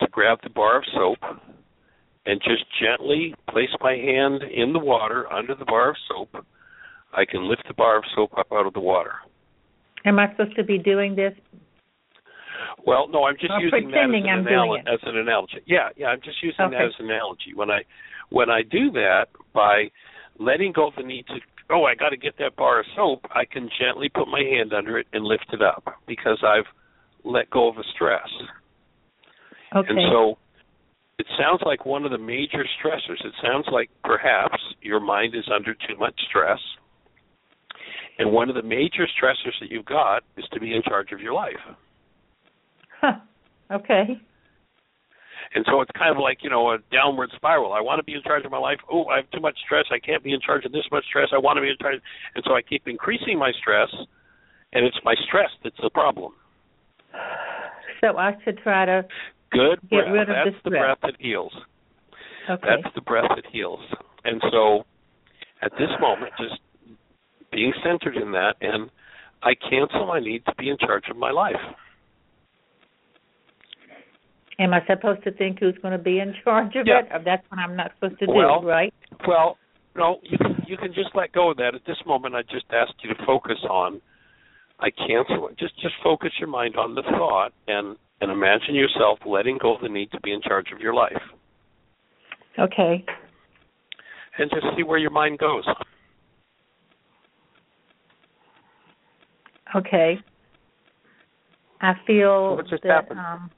[0.00, 1.18] to grab the bar of soap
[2.26, 6.44] and just gently place my hand in the water under the bar of soap,
[7.12, 9.14] I can lift the bar of soap up out of the water.
[10.04, 11.34] Am I supposed to be doing this?
[12.86, 15.60] Well, no, I'm just Or using that as an, anal- as an analogy.
[15.66, 17.54] Yeah, yeah, I'm just using that as an analogy.
[17.54, 17.82] When I
[18.30, 19.90] when I do that by
[20.38, 21.34] letting go of the need to
[21.70, 24.72] oh I got to get that bar of soap, I can gently put my hand
[24.72, 26.66] under it and lift it up because I've
[27.24, 28.28] let go of a stress.
[29.74, 29.88] Okay.
[29.88, 30.38] And so
[31.18, 33.24] it sounds like one of the major stressors.
[33.24, 36.60] It sounds like perhaps your mind is under too much stress.
[38.18, 41.20] And one of the major stressors that you've got is to be in charge of
[41.20, 41.54] your life.
[43.00, 43.18] Huh.
[43.70, 44.20] Okay.
[45.54, 47.72] And so it's kind of like, you know, a downward spiral.
[47.72, 48.78] I want to be in charge of my life.
[48.90, 49.84] Oh, I have too much stress.
[49.90, 51.28] I can't be in charge of this much stress.
[51.32, 52.00] I want to be in charge.
[52.34, 53.88] And so I keep increasing my stress,
[54.72, 56.32] and it's my stress that's the problem.
[58.00, 59.04] So I should try to
[59.50, 60.12] Good Get breath.
[60.12, 61.52] rid of that's the the breath that heals.
[62.50, 62.66] okay.
[62.82, 63.80] That's the breath that heals.
[64.24, 64.84] And so
[65.62, 66.60] at this moment, just
[67.50, 68.90] being centered in that, and
[69.42, 71.56] I cancel my need to be in charge of my life.
[74.60, 77.00] Am I supposed to think who's going to be in charge of Yeah.
[77.00, 77.24] it?
[77.24, 78.92] That's what I'm not supposed to do, Well, right?
[79.26, 79.56] Well,
[79.94, 81.74] no, you can you can just let go of that.
[81.74, 84.00] At this moment, I just asked you to focus on.
[84.80, 85.58] I cancel it.
[85.58, 89.80] Just just focus your mind on the thought and and imagine yourself letting go of
[89.80, 91.22] the need to be in charge of your life,
[92.58, 93.04] Okay.
[94.38, 95.64] and just see where your mind goes.
[99.74, 100.18] Okay.
[101.80, 103.20] I feel What just that happened?
[103.20, 103.50] um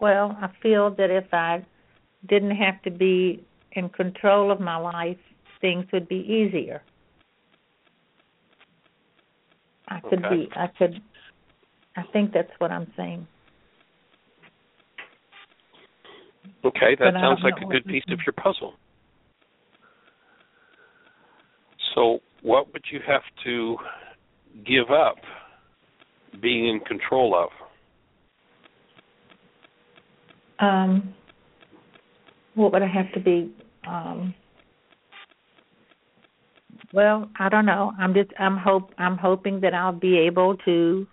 [0.00, 1.64] well, I feel that if I
[2.28, 5.18] didn't have to be in control of my life,
[5.60, 6.82] things would be easier.
[9.88, 10.48] I could Okay.
[10.48, 11.00] be I could
[11.96, 13.26] I think that's what I'm saying.
[16.64, 18.74] Okay, that But sounds like a good piece of your puzzle.
[21.94, 23.76] So, what would you have to
[24.66, 25.16] give up
[26.42, 27.50] being in control of?
[30.60, 31.14] Um
[32.54, 33.52] what would I have to be
[33.86, 34.34] um
[36.92, 37.92] well, I don't know.
[37.98, 41.06] I'm just I'm hope I'm hoping that I'll be able to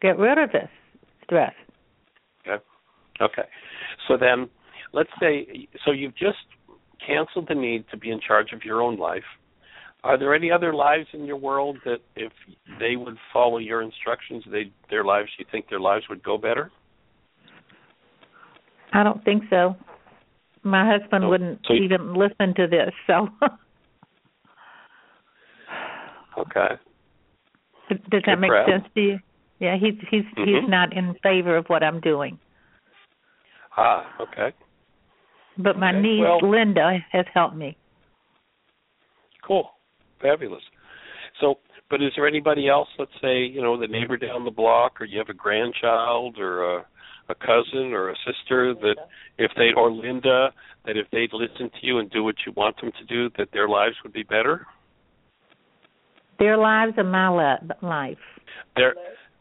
[0.00, 0.68] get rid of this
[1.24, 1.52] stress.
[2.46, 2.62] Okay.
[3.20, 3.48] Okay.
[4.08, 4.48] So then,
[4.92, 6.38] let's say, so you've just
[7.06, 9.24] canceled the need to be in charge of your own life.
[10.02, 12.32] Are there any other lives in your world that, if
[12.78, 16.70] they would follow your instructions, they their lives, you think their lives would go better?
[18.92, 19.76] I don't think so.
[20.62, 21.30] My husband No.
[21.30, 23.28] wouldn't So you- even listen to this, so
[26.38, 26.76] Okay.
[28.10, 29.18] does that make sense to you?
[29.58, 30.44] Yeah, he's he's Mhm.
[30.46, 32.38] he's not in favor of what I'm doing.
[33.76, 34.52] Ah, okay.
[35.58, 37.76] But my Okay, niece well- Linda has helped me.
[39.42, 39.70] Cool.
[40.20, 40.62] Fabulous.
[41.40, 45.00] So, but is there anybody else, let's say, you know, the neighbor down the block,
[45.00, 46.86] or you have a grandchild, or a,
[47.30, 48.96] a cousin, or a sister that
[49.38, 50.50] if they, or Linda,
[50.86, 53.48] that if they'd listen to you and do what you want them to do, that
[53.52, 54.66] their lives would be better?
[56.38, 58.18] Their lives and my li- life.
[58.76, 58.94] Their,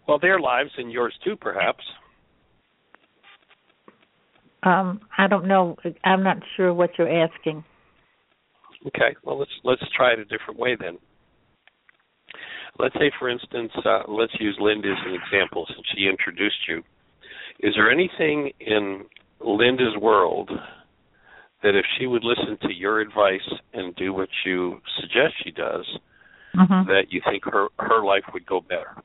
[0.07, 1.83] well, their lives and yours too, perhaps.
[4.63, 5.77] Um, I don't know.
[6.03, 7.63] I'm not sure what you're asking.
[8.87, 9.15] Okay.
[9.23, 10.97] Well, let's let's try it a different way then.
[12.77, 16.83] Let's say, for instance, uh, let's use Linda as an example since she introduced you.
[17.59, 19.05] Is there anything in
[19.39, 20.49] Linda's world
[21.61, 25.85] that if she would listen to your advice and do what you suggest she does,
[26.53, 28.95] hmm that you think her her life would go better?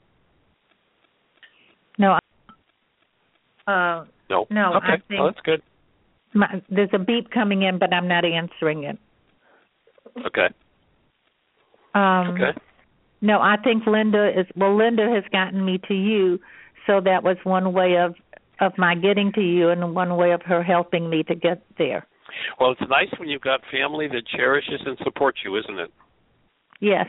[1.99, 2.13] No.
[2.13, 4.47] I- Uh, No.
[4.51, 5.03] No, I Okay.
[5.11, 5.63] well, that's good.
[6.35, 8.99] my, there's a beep coming in, but I'm not answering it.
[10.27, 10.49] Okay.
[11.95, 12.53] Um, Okay.
[13.21, 14.77] No, I think Linda is well.
[14.77, 16.39] Linda has gotten me to you,
[16.87, 18.15] so that was one way of
[18.61, 22.07] of my getting to you, and one way of her helping me to get there.
[22.61, 25.91] Well, it's nice when you've got family that cherishes and supports you, isn't it?
[26.81, 27.07] Yes.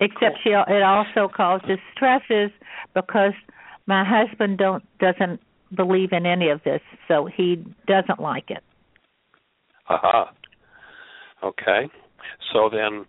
[0.00, 2.50] Except she it also causes stresses
[2.94, 3.32] because
[3.86, 5.40] my husband don't doesn't
[5.76, 8.62] believe in any of this, so he doesn't like it.
[9.88, 10.32] Aha.
[11.42, 11.88] Okay.
[12.52, 13.06] So then,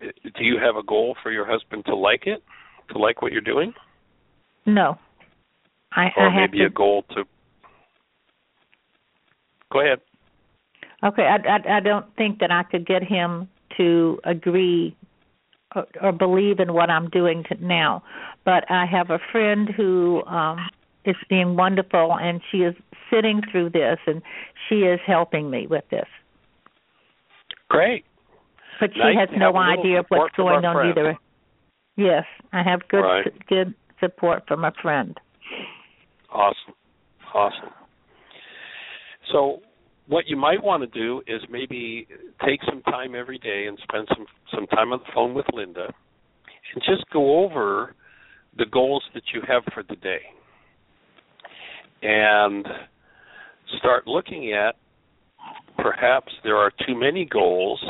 [0.00, 2.42] do you have a goal for your husband to like it,
[2.92, 3.72] to like what you're doing,
[4.66, 4.98] No.
[5.92, 7.24] I, or I have maybe to a goal to?
[9.72, 10.00] Go ahead.
[11.02, 14.96] Okay, I, I I don't think that I could get him to agree
[15.74, 18.02] or, or believe in what I'm doing to now,
[18.44, 20.58] but I have a friend who um
[21.04, 22.74] is being wonderful, and she is
[23.10, 24.20] sitting through this, and
[24.68, 26.06] she is helping me with this.
[27.68, 28.04] Great.
[28.78, 30.98] But she Nice has no have a little idea what's going on friend.
[30.98, 31.18] either.
[31.96, 33.46] Yes, I have good Right.
[33.46, 35.18] good support from a friend.
[36.32, 36.74] Awesome.
[37.34, 37.70] Awesome.
[39.32, 39.60] So,
[40.08, 42.08] what you might want to do is maybe
[42.44, 45.86] take some time every day and spend some some time on the phone with Linda
[46.74, 47.94] and just go over
[48.58, 50.20] the goals that you have for the day
[52.02, 52.66] and
[53.78, 54.74] start looking at
[55.78, 57.80] perhaps there are too many goals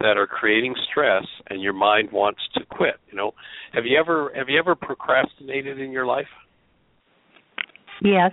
[0.00, 3.32] that are creating stress and your mind wants to quit you know
[3.72, 6.26] have you ever have you ever procrastinated in your life
[8.00, 8.32] Yes,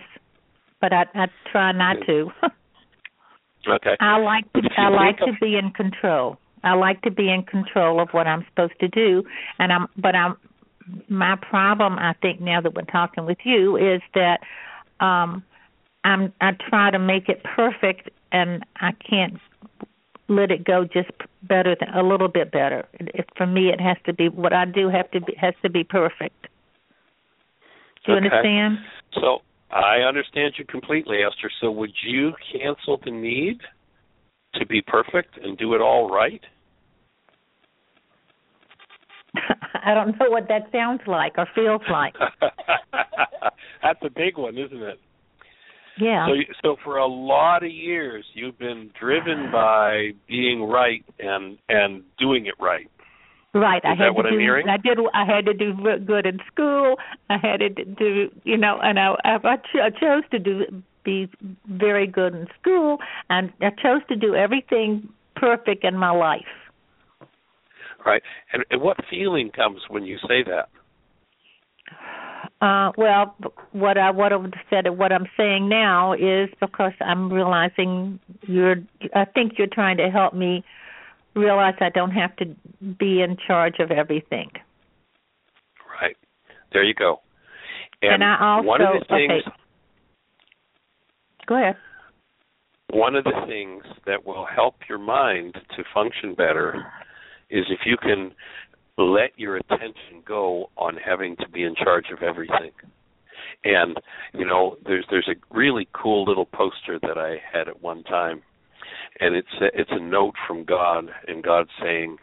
[0.81, 2.31] but I I try not to.
[3.67, 6.37] okay I like to I like to be in control.
[6.63, 9.23] I like to be in control of what I'm supposed to do,
[9.59, 10.35] and I'm but I'm
[11.09, 14.39] my problem I think now that we're talking with you is that
[14.99, 15.43] um
[16.03, 19.37] I'm I try to make it perfect and I can't
[20.29, 21.11] let it go just
[21.43, 22.85] better than a little bit better.
[22.93, 25.69] It, for me it has to be what I do have to be has to
[25.69, 26.47] be perfect.
[28.05, 28.25] Do you Okay.
[28.27, 28.79] understand?
[29.13, 29.41] So
[29.71, 31.51] I understand you completely, Esther.
[31.61, 33.59] So would you cancel the need
[34.55, 36.41] to be perfect and do it all right?
[39.85, 42.13] I don't know what that sounds like or feels like.
[43.83, 44.99] That's a big one, isn't it?
[45.99, 46.27] Yeah.
[46.27, 52.03] So, so for a lot of years, you've been driven by being right and and
[52.19, 52.89] doing it right.
[53.57, 53.83] Right.
[53.83, 54.39] I Is had that what to I'm do.
[54.39, 54.69] hearing?
[54.69, 54.99] I did.
[55.13, 55.73] I had to do
[56.05, 56.95] good in school.
[57.29, 60.83] I had to do, you know, and I, I, I cho- I chose to do
[61.03, 61.29] be
[61.67, 62.97] very good in school,
[63.29, 66.41] and I chose to do everything perfect in my life.
[68.05, 68.21] Right.
[68.53, 70.69] And, and what feeling comes when you say that?
[72.61, 73.35] Uh, well,
[73.71, 78.77] what I what I would said what I'm saying now is because I'm realizing you're.
[79.15, 80.63] I think you're trying to help me
[81.37, 82.45] realize I don't have to
[82.99, 84.51] be in charge of everything.
[86.01, 86.17] Right.
[86.73, 87.21] There you go.
[88.01, 89.57] And I also- one of the things okay.
[91.47, 91.77] Go ahead.
[92.91, 96.85] one of the things that will help your mind to function better
[97.49, 98.33] is if you can
[98.97, 102.71] let your attention go on having to be in charge of everything.
[103.63, 103.97] And
[104.33, 108.41] you know, there's there's a really cool little poster that I had at one time,
[109.19, 112.17] and it's a, it's a note from God, and God saying,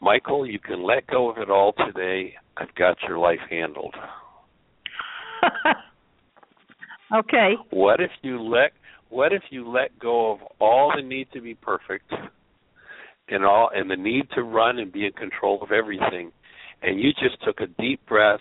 [0.00, 2.34] "Michael, you can let go of it all today.
[2.56, 3.94] I've got your life handled."
[7.14, 7.54] okay.
[7.70, 8.72] What if you let
[9.08, 12.10] what if you let go of all the need to be perfect
[13.28, 16.32] and all and the need to run and be in control of everything
[16.82, 18.40] and you just took a deep breath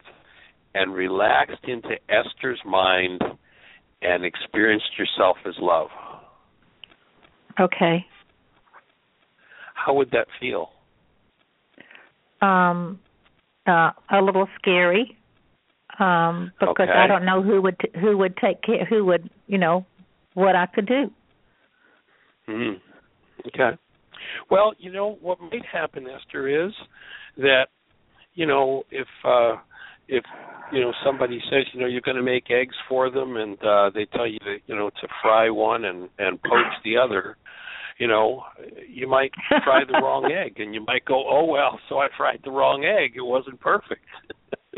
[0.73, 3.21] and relaxed into Esther's mind
[4.01, 5.89] and experienced yourself as love.
[7.59, 8.05] Okay.
[9.73, 10.69] How would that feel?
[12.41, 12.99] Um,
[13.67, 15.17] uh, a little scary.
[15.99, 16.91] Um, because Okay.
[16.91, 19.85] I don't know who would t- who would take care, who would you know
[20.33, 21.11] what I could do.
[22.47, 22.73] Hmm.
[23.47, 23.77] Okay.
[24.49, 26.71] Well, you know what might happen, Esther, is
[27.37, 27.67] that
[28.33, 29.57] you know if uh
[30.11, 30.23] if
[30.71, 33.89] you know somebody says you know you're going to make eggs for them and uh
[33.93, 37.37] they tell you to you know to fry one and and poach the other
[37.97, 38.43] you know
[38.87, 39.31] you might
[39.63, 42.83] fry the wrong egg and you might go oh well so i fried the wrong
[42.85, 44.05] egg it wasn't perfect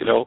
[0.00, 0.24] you know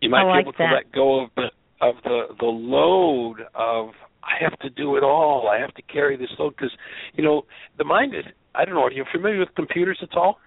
[0.00, 3.40] you might I be like able to let go of the of the the load
[3.54, 3.90] of
[4.22, 5.48] I have to do it all.
[5.48, 6.72] I have to carry this load because
[7.12, 7.42] you know
[7.76, 8.24] the mind is.
[8.54, 8.84] I don't know.
[8.84, 10.38] Are you familiar with computers at all?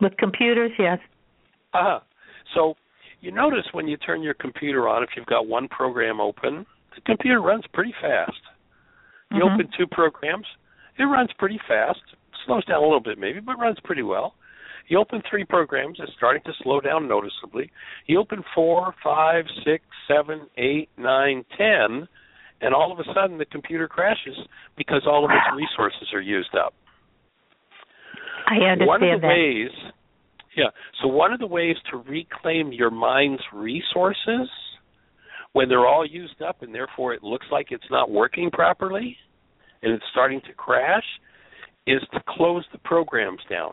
[0.00, 0.98] With computers, yes.
[1.74, 2.00] Uh huh.
[2.54, 2.74] So
[3.20, 7.00] you notice when you turn your computer on, if you've got one program open, the
[7.06, 8.40] computer runs pretty fast.
[9.30, 9.54] You Mhm.
[9.54, 10.46] open two programs,
[10.98, 12.00] it runs pretty fast.
[12.44, 14.34] Slows down a little bit maybe, but runs pretty well.
[14.88, 17.70] You open three programs, it's starting to slow down noticeably.
[18.06, 22.08] You open four, five, six, seven, eight, nine, ten,
[22.60, 24.36] and all of a sudden the computer crashes
[24.76, 26.74] because all of its resources are used up.
[28.48, 29.28] I understand one of the that.
[29.28, 29.70] ways
[30.56, 30.66] yeah
[31.00, 34.48] so one of the ways to reclaim your mind's resources
[35.52, 39.16] when they're all used up and therefore it looks like it's not working properly
[39.82, 41.04] and it's starting to crash
[41.86, 43.72] is to close the programs down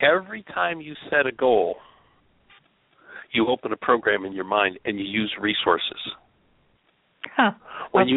[0.00, 1.76] every time you set a goal
[3.32, 6.00] you open a program in your mind and you use resources
[7.36, 7.52] Huh.
[7.92, 8.12] when okay.
[8.12, 8.16] you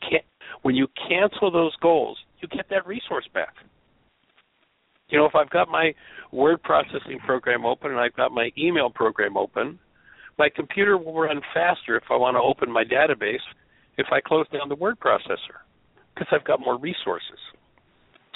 [0.00, 0.20] ca- can
[0.62, 3.54] when you cancel those goals, you get that resource back.
[5.12, 5.94] You know, if I've got my
[6.32, 9.78] word processing program open and I've got my email program open,
[10.38, 13.44] my computer will run faster if I want to open my database
[13.98, 15.60] if I close down the word processor
[16.14, 17.38] because I've got more resources.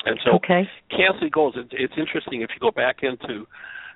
[0.05, 0.69] And so okay.
[0.91, 3.47] canceling goals, it's, it's interesting if you go back into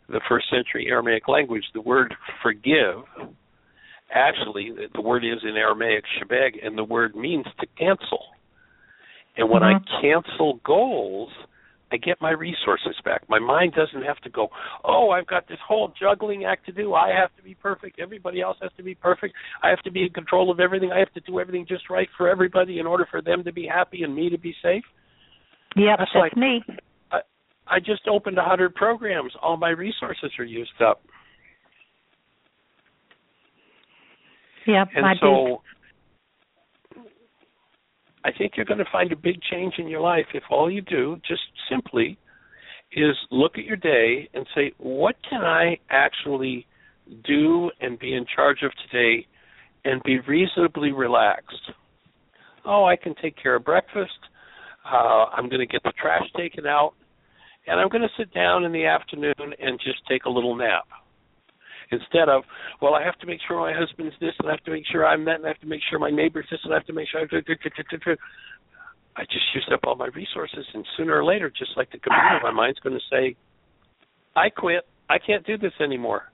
[0.08, 3.04] the first century Aramaic language, the word forgive
[4.12, 8.24] actually the, the word is in Aramaic shebeg, and the word means to cancel.
[9.36, 9.76] And when Mhm.
[9.76, 11.30] I cancel goals,
[11.92, 13.22] I get my resources back.
[13.28, 14.48] My mind doesn't have to go,
[14.84, 16.94] oh, I've got this whole juggling act to do.
[16.94, 17.98] I have to be perfect.
[17.98, 19.34] Everybody else has to be perfect.
[19.62, 20.92] I have to be in control of everything.
[20.92, 23.66] I have to do everything just right for everybody in order for them to be
[23.66, 24.84] happy and me to be safe.
[25.76, 26.62] Yep, That's that's like- me.
[27.12, 27.20] I
[27.66, 29.32] I just opened a hundred programs.
[29.42, 31.02] All my resources are used up.
[34.66, 35.62] Yep, And I so
[38.24, 40.82] I think you're going to find a big change in your life if all you
[40.82, 42.18] do just simply
[42.92, 46.66] is look at your day and say, what can I actually
[47.24, 49.26] do and be in charge of today
[49.84, 51.70] and be reasonably relaxed?
[52.64, 54.18] Oh, I can take care of breakfast.
[54.84, 56.94] Uh, I'm going to get the trash taken out.
[57.66, 60.86] And I'm going to sit down in the afternoon and just take a little nap
[61.90, 62.42] instead of,
[62.80, 65.06] well, I have to make sure my husband's this, and I have to make sure
[65.06, 66.92] I'm that, and I have to make sure my neighbor's this, and I have to
[66.92, 67.20] make sure.
[69.16, 72.40] I just used up all my resources, and sooner or later, just like the computer,
[72.42, 73.36] my mind's going to say,
[74.36, 74.86] I quit.
[75.08, 76.32] I can't do this anymore.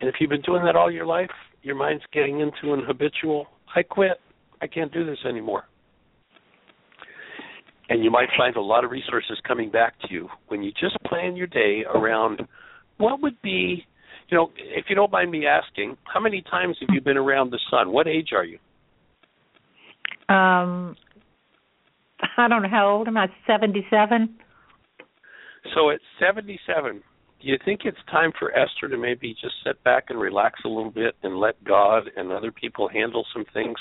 [0.00, 1.30] And if you've been doing that all your life,
[1.62, 4.20] your mind's getting into an habitual, I quit.
[4.60, 5.64] I can't do this anymore.
[7.88, 10.96] And you might find a lot of resources coming back to you when you just
[11.06, 12.42] plan your day around
[12.98, 13.86] what would be
[14.34, 17.52] you know, if you don't mind me asking, how many times have you been around
[17.52, 17.92] the sun?
[17.92, 18.58] What age are you?
[20.28, 20.96] Um,
[22.36, 23.28] I don't know how old am I?
[23.46, 24.34] Seventy-seven.
[25.72, 27.00] So at 77,
[27.40, 30.68] do you think it's time for Esther to maybe just sit back and relax a
[30.68, 33.76] little bit and let God and other people handle some things?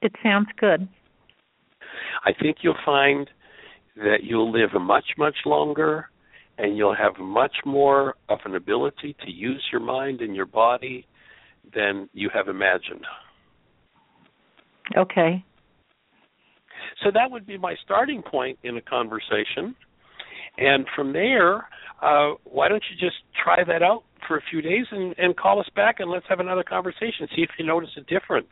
[0.00, 0.88] It sounds good.
[2.24, 3.28] I think you'll find
[3.96, 6.08] that you'll live much, much longer
[6.58, 11.06] and you'll have much more of an ability to use your mind and your body
[11.74, 13.04] than you have imagined.
[14.96, 15.44] Okay.
[17.02, 19.74] So that would be my starting point in a conversation.
[20.56, 21.66] And from there,
[22.02, 25.58] uh, why don't you just try that out for a few days and, and call
[25.58, 27.26] us back and let's have another conversation.
[27.34, 28.48] See if you notice a difference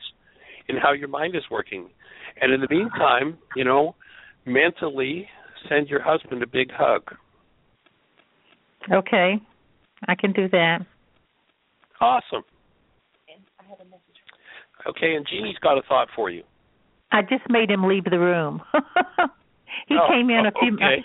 [0.69, 1.89] in how your mind is working.
[2.41, 3.95] And in the meantime, you know,
[4.47, 5.29] mentally
[5.69, 7.03] send your husband a big hug.
[8.91, 9.41] Okay.
[10.09, 10.81] I can do that.
[12.01, 12.43] Awesome.
[14.87, 16.43] Okay, and Jeanie's got a thought for you.
[17.13, 18.63] I just made him leave the room.
[19.89, 21.05] he Oh, came in a few okay.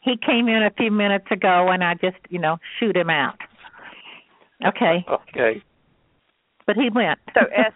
[0.00, 3.36] he came in a few minutes ago and I just, you know, shoot him out.
[4.66, 5.04] Okay.
[5.10, 5.62] Okay.
[6.66, 7.18] But he went.
[7.34, 7.72] So, es-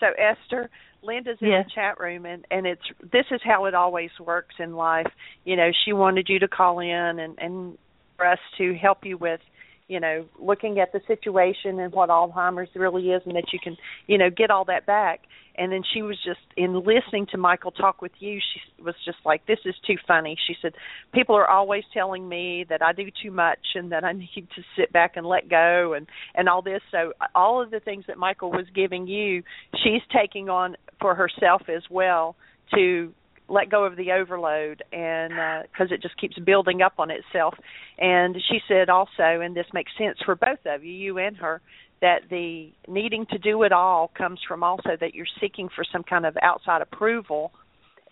[0.00, 0.68] so Esther,
[1.02, 1.64] Linda's in Yes.
[1.66, 2.82] the chat room, and and it's
[3.12, 5.06] this is how it always works in life.
[5.44, 7.78] You know, she wanted you to call in and and
[8.16, 9.40] for us to help you with,
[9.88, 13.76] you know, looking at the situation and what Alzheimer's really is, and that you can,
[14.06, 15.20] you know, get all that back.
[15.56, 18.40] And then she was just in listening to Michael talk with you.
[18.40, 20.74] She was just like, "This is too funny." She said,
[21.12, 24.64] "People are always telling me that I do too much and that I need to
[24.76, 28.18] sit back and let go and and all this." So all of the things that
[28.18, 29.44] Michael was giving you,
[29.84, 32.34] she's taking on for herself as well
[32.74, 33.12] to
[33.48, 37.54] let go of the overload and uh, because it just keeps building up on itself.
[37.98, 41.60] And she said also and this makes sense for both of you you and her
[42.00, 46.02] that the needing to do it all comes from also that you're seeking for some
[46.02, 47.52] kind of outside approval.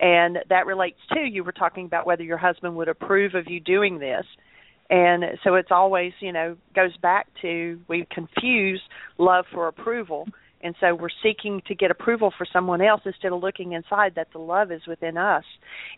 [0.00, 3.60] And that relates to you were talking about whether your husband would approve of you
[3.60, 4.24] doing this.
[4.90, 8.82] And so it's always you know goes back to we confuse
[9.16, 10.26] love for approval
[10.62, 14.28] and so we're seeking to get approval for someone else instead of looking inside that
[14.32, 15.44] the love is within us.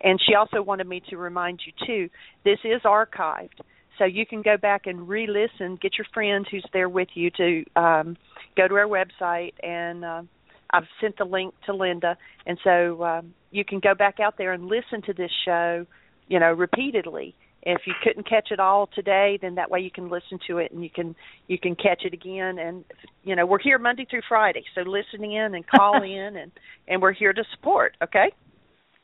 [0.02, 2.10] And she also wanted me to remind you too
[2.44, 3.60] this is archived.
[3.98, 7.64] So you can go back and re-listen get your friend who's there with you to
[7.76, 8.16] um
[8.56, 9.52] go to our website.
[9.62, 10.22] And uh,
[10.70, 12.16] I've sent the link to Linda.
[12.46, 15.86] And so um you can go back out there and listen to this show
[16.28, 17.34] you know repeatedly
[17.66, 20.70] if you couldn't catch it all today then that way you can listen to it
[20.72, 21.14] and you can
[21.48, 22.84] you can catch it again and
[23.22, 26.52] you know we're here monday through friday so listen in and call in and
[26.88, 28.26] and we're here to support okay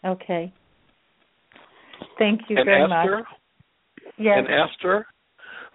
[0.04, 0.52] Okay.
[2.18, 3.24] Thank you and very Esther, much.
[4.18, 4.38] Yes.
[4.38, 5.06] and Esther,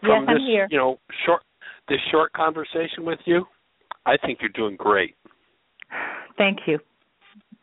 [0.03, 0.67] Yes, from I'm here.
[0.69, 1.41] you know, short
[1.87, 3.45] this short conversation with you,
[4.05, 5.15] I think you're doing great.
[6.37, 6.79] Thank you.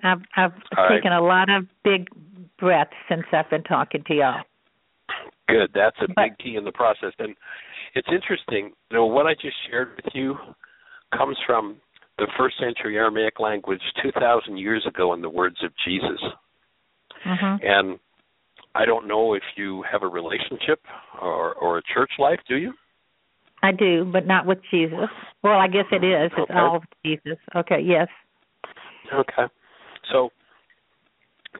[0.04, 0.96] I've I've All right.
[0.98, 2.08] taken a lot of big
[2.58, 4.42] breaths since I've been talking to y'all.
[5.53, 5.70] Good.
[5.74, 7.12] That's a big key in the process.
[7.18, 7.34] And
[7.94, 10.34] it's interesting, you know, what I just shared with you
[11.16, 11.76] comes from
[12.18, 16.20] the first century Aramaic language 2,000 years ago in the words of Jesus.
[17.24, 17.98] hmm And
[18.74, 20.80] I don't know if you have a relationship
[21.20, 22.72] or, or a church life, do you?
[23.62, 25.09] I do, but not with Jesus.
[25.42, 26.32] Well, I guess it is.
[26.36, 26.55] It's Okay.
[26.55, 27.38] all Jesus.
[27.55, 28.09] Okay, yes.
[29.12, 29.44] Okay.
[30.11, 30.30] So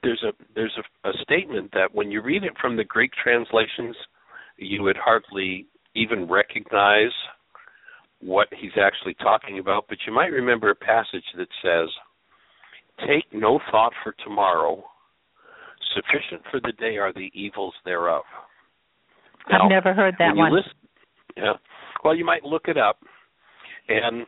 [0.03, 3.97] there's a there's a, a statement that when you read it from the Greek translations,
[4.57, 7.13] you would hardly even recognize
[8.21, 11.89] what he's actually talking about, but you might remember a passage that says,
[13.01, 14.83] "Take no thought for tomorrow;
[15.95, 18.25] sufficient for the day are the evils thereof."
[19.51, 20.53] Now, I've never heard that one.
[20.53, 20.73] listen-
[21.37, 21.55] yeah.
[22.05, 22.99] Well, you might look it up,
[23.89, 24.27] and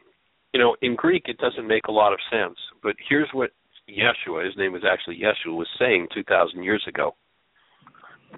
[0.53, 2.57] you know, in Greek, it doesn't make a lot of sense.
[2.83, 3.51] But here's what
[3.89, 7.15] Yeshua, his name was actually Yeshua, was saying 2,000 years ago.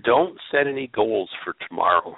[0.04, 2.14] Don't set any goals for tomorrow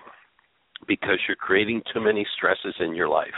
[0.86, 3.28] because you're creating too many stresses in your life.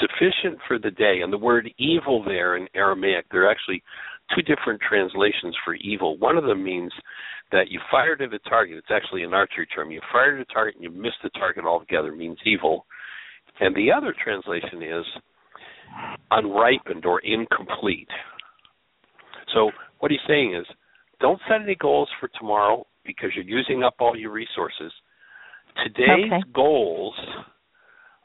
[0.00, 1.20] Sufficient for the day.
[1.22, 3.82] And the word evil there in Aramaic, there are actually
[4.34, 6.16] two different translations for evil.
[6.18, 6.92] One of them means
[7.52, 8.78] that you fired at a target.
[8.78, 9.90] It's actually an archery term.
[9.90, 12.86] You fired at a target and you missed the target altogether means evil.
[13.60, 15.04] And the other translation is
[16.30, 18.08] unripened or incomplete.
[19.54, 20.66] So what he's saying is
[21.20, 24.92] don't set any goals for tomorrow because you're using up all your resources.
[25.82, 26.42] Today's Okay.
[26.52, 27.14] goals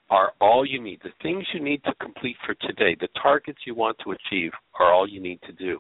[0.09, 0.99] are all you need.
[1.03, 4.91] The things you need to complete for today, the targets you want to achieve are
[4.91, 5.79] all you need to do.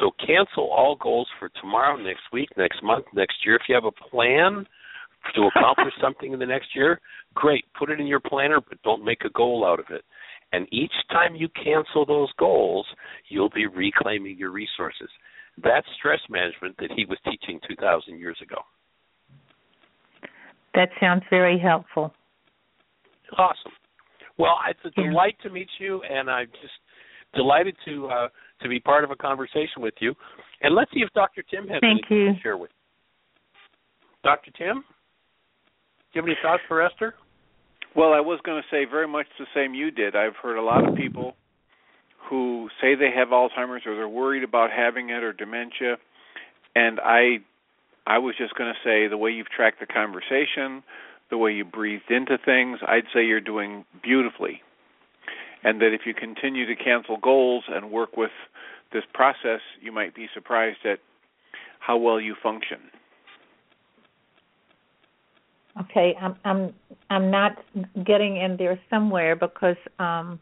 [0.00, 3.56] So cancel all goals for tomorrow, next week, next month, next year.
[3.56, 4.66] If you have a plan
[5.34, 7.00] to accomplish something in the next year,
[7.34, 7.64] great.
[7.78, 10.04] Put it in your planner, but don't make a goal out of it.
[10.54, 12.86] And each time you cancel those goals,
[13.28, 15.08] you'll be reclaiming your resources.
[15.62, 18.58] That's stress management that he was teaching 2,000 years ago.
[20.74, 22.14] That sounds very helpful.
[23.36, 23.72] Awesome.
[24.38, 26.74] Well, it's a delight to meet you, and I'm just
[27.34, 28.28] delighted to uh,
[28.62, 30.14] to be part of a conversation with you.
[30.62, 31.42] And let's see if Dr.
[31.42, 32.32] Tim has Thank anything you.
[32.34, 32.76] to share with you.
[34.22, 34.52] Dr.
[34.52, 34.82] Tim, do
[36.14, 37.14] you have any thoughts for Esther?
[37.96, 40.16] Well, I was going to say very much the same you did.
[40.16, 41.34] I've heard a lot of people
[42.28, 45.96] who say they have Alzheimer's or they're worried about having it or dementia,
[46.74, 47.38] and I
[48.06, 50.82] I was just going to say the way you've tracked the conversation,
[51.30, 54.60] the way you breathed into things, I'd say you're doing beautifully.
[55.62, 58.32] And that if you continue to cancel goals and work with
[58.92, 60.98] this process, you might be surprised at
[61.80, 62.78] how well you function.
[65.80, 66.74] Okay, I'm I'm
[67.10, 67.56] I'm not
[68.04, 70.38] getting in there somewhere because um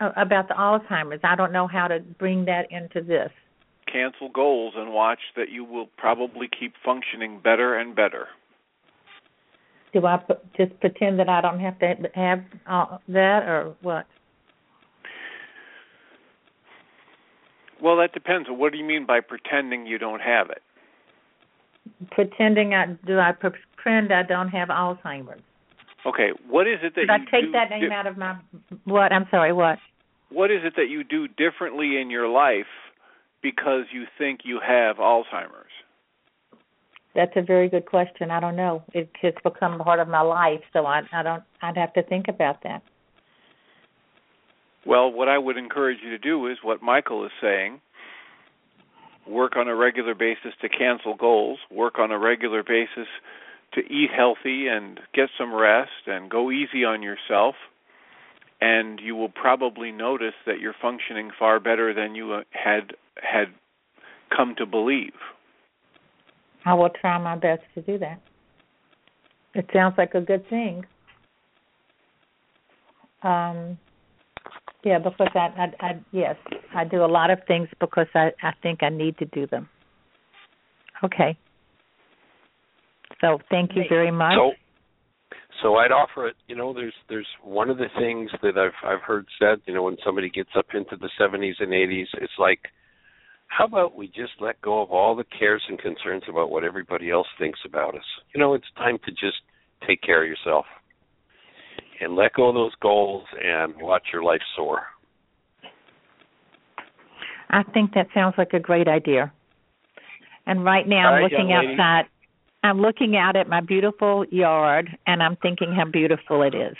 [0.00, 1.20] about the Alzheimer's.
[1.24, 3.30] I don't know how to bring that into this.
[3.90, 8.28] Cancel goals and watch that you will probably keep functioning better and better.
[9.92, 14.06] Do I p- just pretend that I don't have to have uh, that or what?
[17.82, 18.48] Well, that depends.
[18.48, 20.62] What do you mean by pretending you don't have it?
[22.10, 25.42] Pretending I do I pretend I don't have Alzheimer's?
[26.06, 28.16] Okay, what is it that Did I you take do that name di- out of
[28.16, 28.36] my
[28.84, 29.12] what?
[29.12, 29.78] I'm sorry, what?
[30.30, 32.70] What is it that you do differently in your life
[33.42, 35.70] because you think you have Alzheimer's?
[37.14, 38.30] That's a very good question.
[38.30, 38.84] I don't know.
[38.94, 42.28] It's just become part of my life, so I I don't I'd have to think
[42.28, 42.82] about that.
[44.86, 47.80] Well, what I would encourage you to do is what Michael is saying.
[49.28, 53.08] Work on a regular basis to cancel goals, work on a regular basis
[53.74, 57.54] to eat healthy and get some rest and go easy on yourself
[58.60, 63.48] and you will probably notice that you're functioning far better than you uh, had had
[64.34, 65.14] come to believe.
[66.64, 68.20] I will try my best to do that.
[69.54, 70.84] It sounds like a good thing.
[73.22, 73.78] Um,
[74.84, 76.36] yeah, because I, I, I, yes,
[76.74, 79.68] I do a lot of things because I, I think I need to do them.
[81.04, 81.36] Okay.
[83.20, 84.34] So thank you very much.
[84.36, 84.52] So,
[85.62, 86.36] so I'd offer it.
[86.46, 89.60] You know, there's there's one of the things that I've I've heard said.
[89.66, 92.60] You know, when somebody gets up into the 70s and 80s, it's like,
[93.48, 97.10] how about we just let go of all the cares and concerns about what everybody
[97.10, 98.04] else thinks about us?
[98.34, 99.42] You know, it's time to just
[99.86, 100.64] take care of yourself
[102.00, 104.82] and let go of those goals and watch your life soar.
[107.50, 109.32] I think that sounds like a great idea.
[110.46, 112.04] And right now I'm looking outside.
[112.62, 116.76] I'm looking out at my beautiful yard and I'm thinking how beautiful it is.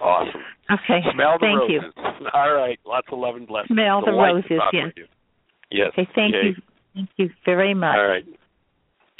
[0.00, 0.40] Awesome.
[0.70, 1.00] Okay.
[1.14, 2.28] Smell the Thank you.
[2.34, 2.78] All right.
[2.86, 3.74] Lots of love and blessings.
[3.74, 4.92] Smell the to roses, yes.
[4.96, 5.04] you.
[5.70, 5.88] Yes.
[5.92, 6.40] Okay, thank Yay.
[6.44, 6.54] you.
[6.94, 7.96] Thank you very much.
[7.96, 8.24] All right.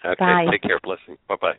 [0.05, 0.17] Okay.
[0.19, 0.47] Bye.
[0.51, 0.79] Take care.
[0.83, 1.17] Blessing.
[1.29, 1.55] Bye bye.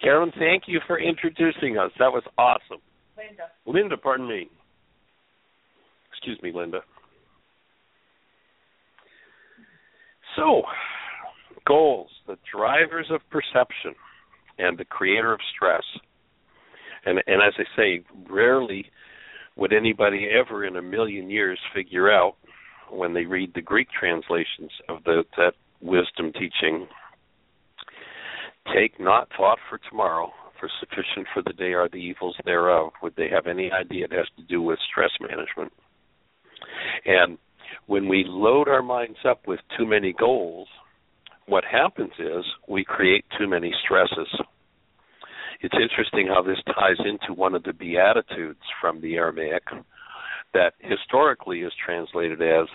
[0.00, 1.90] Carolyn, thank you for introducing us.
[1.98, 2.82] That was awesome.
[3.16, 3.44] Linda.
[3.66, 4.48] Linda, pardon me.
[6.12, 6.80] Excuse me, Linda.
[10.36, 10.62] So,
[11.66, 13.94] goals, the drivers of perception.
[14.58, 15.82] and the creator of stress.
[17.04, 18.86] And and as I say, rarely
[19.56, 22.34] would anybody ever in a million years figure out
[22.90, 26.86] when they read the Greek translations of the that wisdom teaching
[28.76, 32.92] take not thought for tomorrow for sufficient for the day are the evils thereof.
[33.02, 35.72] Would they have any idea it has to do with stress management?
[37.04, 37.38] And
[37.86, 40.68] when we load our minds up with too many goals
[41.46, 44.28] what happens is we create too many stresses.
[45.60, 49.62] It's interesting how this ties into one of the beatitudes from the aramaic
[50.54, 52.66] that historically is translated as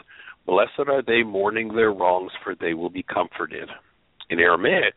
[0.46, 3.70] blessed are they mourning their wrongs for they will be comforted.
[4.30, 4.94] In aramaic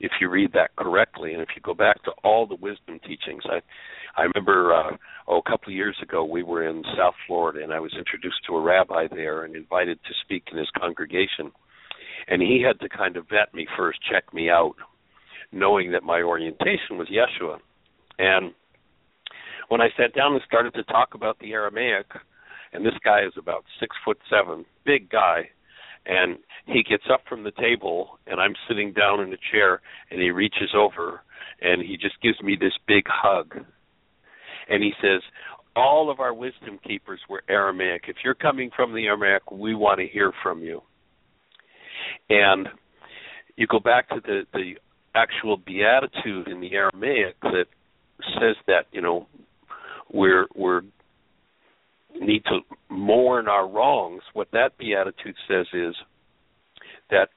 [0.00, 3.42] if you read that correctly and if you go back to all the wisdom teachings
[3.46, 3.60] i
[4.20, 4.96] i remember uh
[5.28, 8.44] oh a couple of years ago we were in south florida and i was introduced
[8.46, 11.50] to a rabbi there and invited to speak in his congregation.
[12.28, 14.74] And he had to kind of vet me first check me out
[15.52, 17.58] knowing that my orientation was yeshua.
[18.18, 18.52] And
[19.68, 22.06] when i sat down and started to talk about the aramaic
[22.72, 25.48] and this guy is about six foot seven big guy
[26.06, 29.80] and he gets up from the table and I'm sitting down in a chair
[30.10, 31.20] and he reaches over
[31.60, 33.54] and he just gives me this big hug.
[34.68, 35.22] And he says,
[35.74, 38.04] All of our wisdom keepers were Aramaic.
[38.08, 40.82] If you're coming from the Aramaic, we want to hear from you.
[42.28, 42.68] And
[43.56, 44.74] you go back to the, the
[45.14, 47.66] actual beatitude in the Aramaic that
[48.34, 49.26] says that, you know,
[50.12, 50.82] we're we're
[52.20, 55.94] need to mourn our wrongs, what that beatitude says is
[57.10, 57.28] that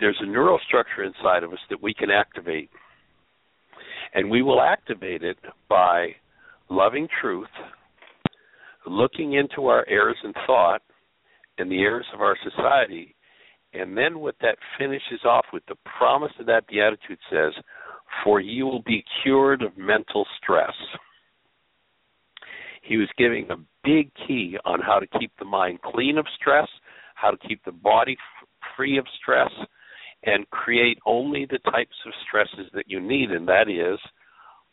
[0.00, 2.70] there's a neural structure inside of us that we can activate.
[4.14, 5.36] And we will activate it
[5.68, 6.14] by
[6.70, 7.48] loving truth,
[8.86, 10.82] looking into our errors in thought
[11.58, 13.14] and the errors of our society,
[13.74, 17.52] and then what that finishes off with the promise of that beatitude says,
[18.24, 20.72] for you will be cured of mental stress.
[22.82, 26.68] He was giving a big key on how to keep the mind clean of stress,
[27.14, 29.50] how to keep the body f- free of stress,
[30.24, 33.98] and create only the types of stresses that you need, and that is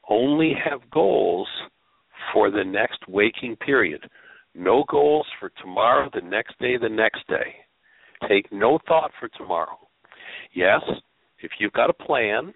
[0.09, 1.47] only have goals
[2.33, 4.07] for the next waking period.
[4.53, 7.55] No goals for tomorrow, the next day, the next day.
[8.27, 9.77] Take no thought for tomorrow.
[10.53, 10.81] Yes,
[11.39, 12.53] if you've got a plan,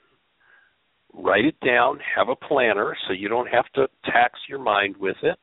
[1.14, 5.18] write it down, have a planner so you don't have to tax your mind with
[5.24, 5.38] it.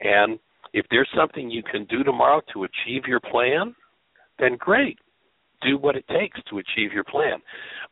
[0.00, 0.38] And
[0.72, 3.74] if there's something you can do tomorrow to achieve your plan,
[4.38, 4.98] then great.
[5.62, 7.38] Do what it takes to achieve your plan.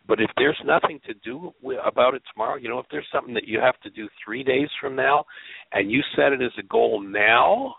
[0.06, 1.52] But if there's nothing to do
[1.86, 4.68] about it tomorrow, you know, if there's something that you have to do three days
[4.80, 5.24] from now
[5.72, 7.76] and you set it as a goal now,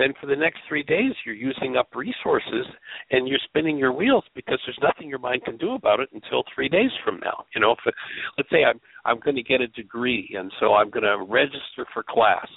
[0.00, 2.66] then for the next three days you're using up resources
[3.10, 6.42] and you're spinning your wheels because there's nothing your mind can do about it until
[6.54, 7.44] three days from now.
[7.54, 7.94] You know, if
[8.38, 11.86] let's say I'm I'm going to get a degree and so I'm going to register
[11.92, 12.48] for class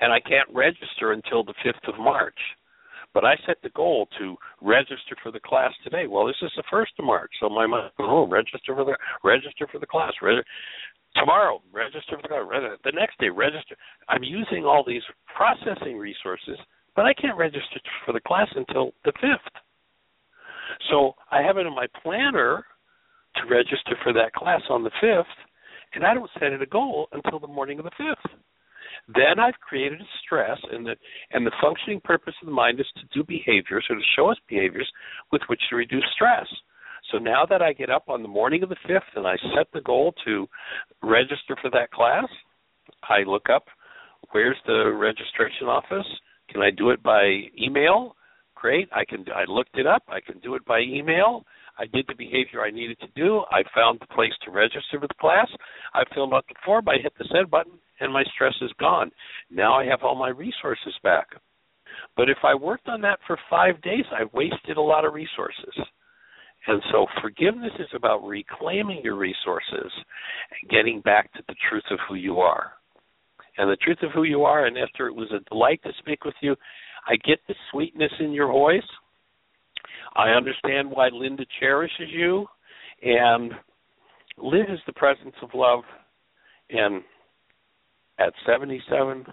[0.00, 2.38] and I can't register until the 5th of March.
[3.12, 6.08] But I set the goal to register for the class today.
[6.08, 9.68] Well, this is the first of March, so my mind, oh, register for the register
[9.70, 10.12] for the class.
[10.20, 10.44] Reg-
[11.16, 12.76] tomorrow, register for the.
[12.84, 13.76] The next day, register.
[14.08, 15.02] I'm using all these
[15.34, 16.58] processing resources,
[16.96, 19.62] but I can't register for the class until the fifth.
[20.90, 22.64] So I have it in my planner
[23.36, 25.34] to register for that class on the fifth,
[25.94, 28.32] and I don't set it a goal until the morning of the fifth.
[29.08, 30.96] Then I've created a stress, and the
[31.32, 34.38] and the functioning purpose of the mind is to do behaviors or to show us
[34.48, 34.90] behaviors
[35.30, 36.46] with which to reduce stress.
[37.12, 39.66] So now that I get up on the morning of the fifth and I set
[39.72, 40.46] the goal to
[41.02, 42.26] register for that class,
[43.08, 43.64] I look up
[44.30, 46.06] where's the registration office.
[46.50, 48.16] Can I do it by email?
[48.54, 48.88] Great.
[48.92, 49.24] I can.
[49.34, 50.02] I looked it up.
[50.08, 51.44] I can do it by email.
[51.78, 53.42] I did the behavior I needed to do.
[53.50, 55.48] I found the place to register for the class.
[55.92, 56.88] I filled out the form.
[56.88, 59.10] I hit the send button, and my stress is gone.
[59.50, 61.26] Now I have all my resources back.
[62.16, 65.74] But if I worked on that for five days, I wasted a lot of resources.
[66.66, 71.98] And so forgiveness is about reclaiming your resources and getting back to the truth of
[72.08, 72.72] who you are.
[73.58, 76.24] And the truth of who you are, and Esther, it was a delight to speak
[76.24, 76.56] with you.
[77.06, 78.82] I get the sweetness in your voice.
[80.16, 82.46] I understand why Linda cherishes you.
[83.02, 83.52] And
[84.38, 85.82] live is the presence of love.
[86.70, 87.02] And
[88.18, 89.26] at 77,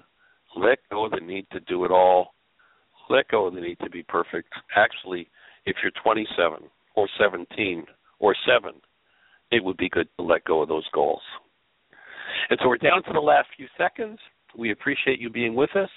[0.58, 2.34] let go of the need to do it all.
[3.10, 4.50] Let go of the need to be perfect.
[4.76, 5.30] Actually,
[5.66, 7.86] if you're 27 or 17
[8.20, 8.72] or 7,
[9.52, 11.22] it would be good to let go of those goals.
[12.50, 14.20] And so we're down to the last few seconds.
[14.58, 15.90] We appreciate you being with us.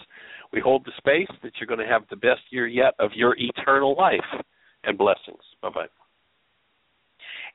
[0.53, 3.35] We hold the space that you're going to have the best year yet of your
[3.37, 4.21] eternal life
[4.85, 5.43] and blessings.
[5.63, 5.87] Bye bye.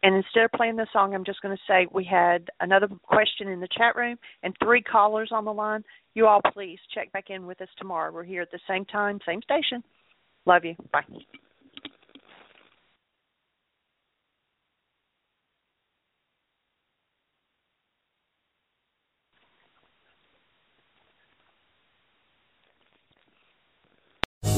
[0.02, 3.50] And instead of playing the song, I'm just going to say we had another question
[3.50, 5.84] in the chat room and three callers on the line.
[6.14, 8.12] You all please check back in with us tomorrow.
[8.12, 9.84] We're here at the same time, same station.
[10.46, 10.76] Love you.
[10.92, 11.02] Bye.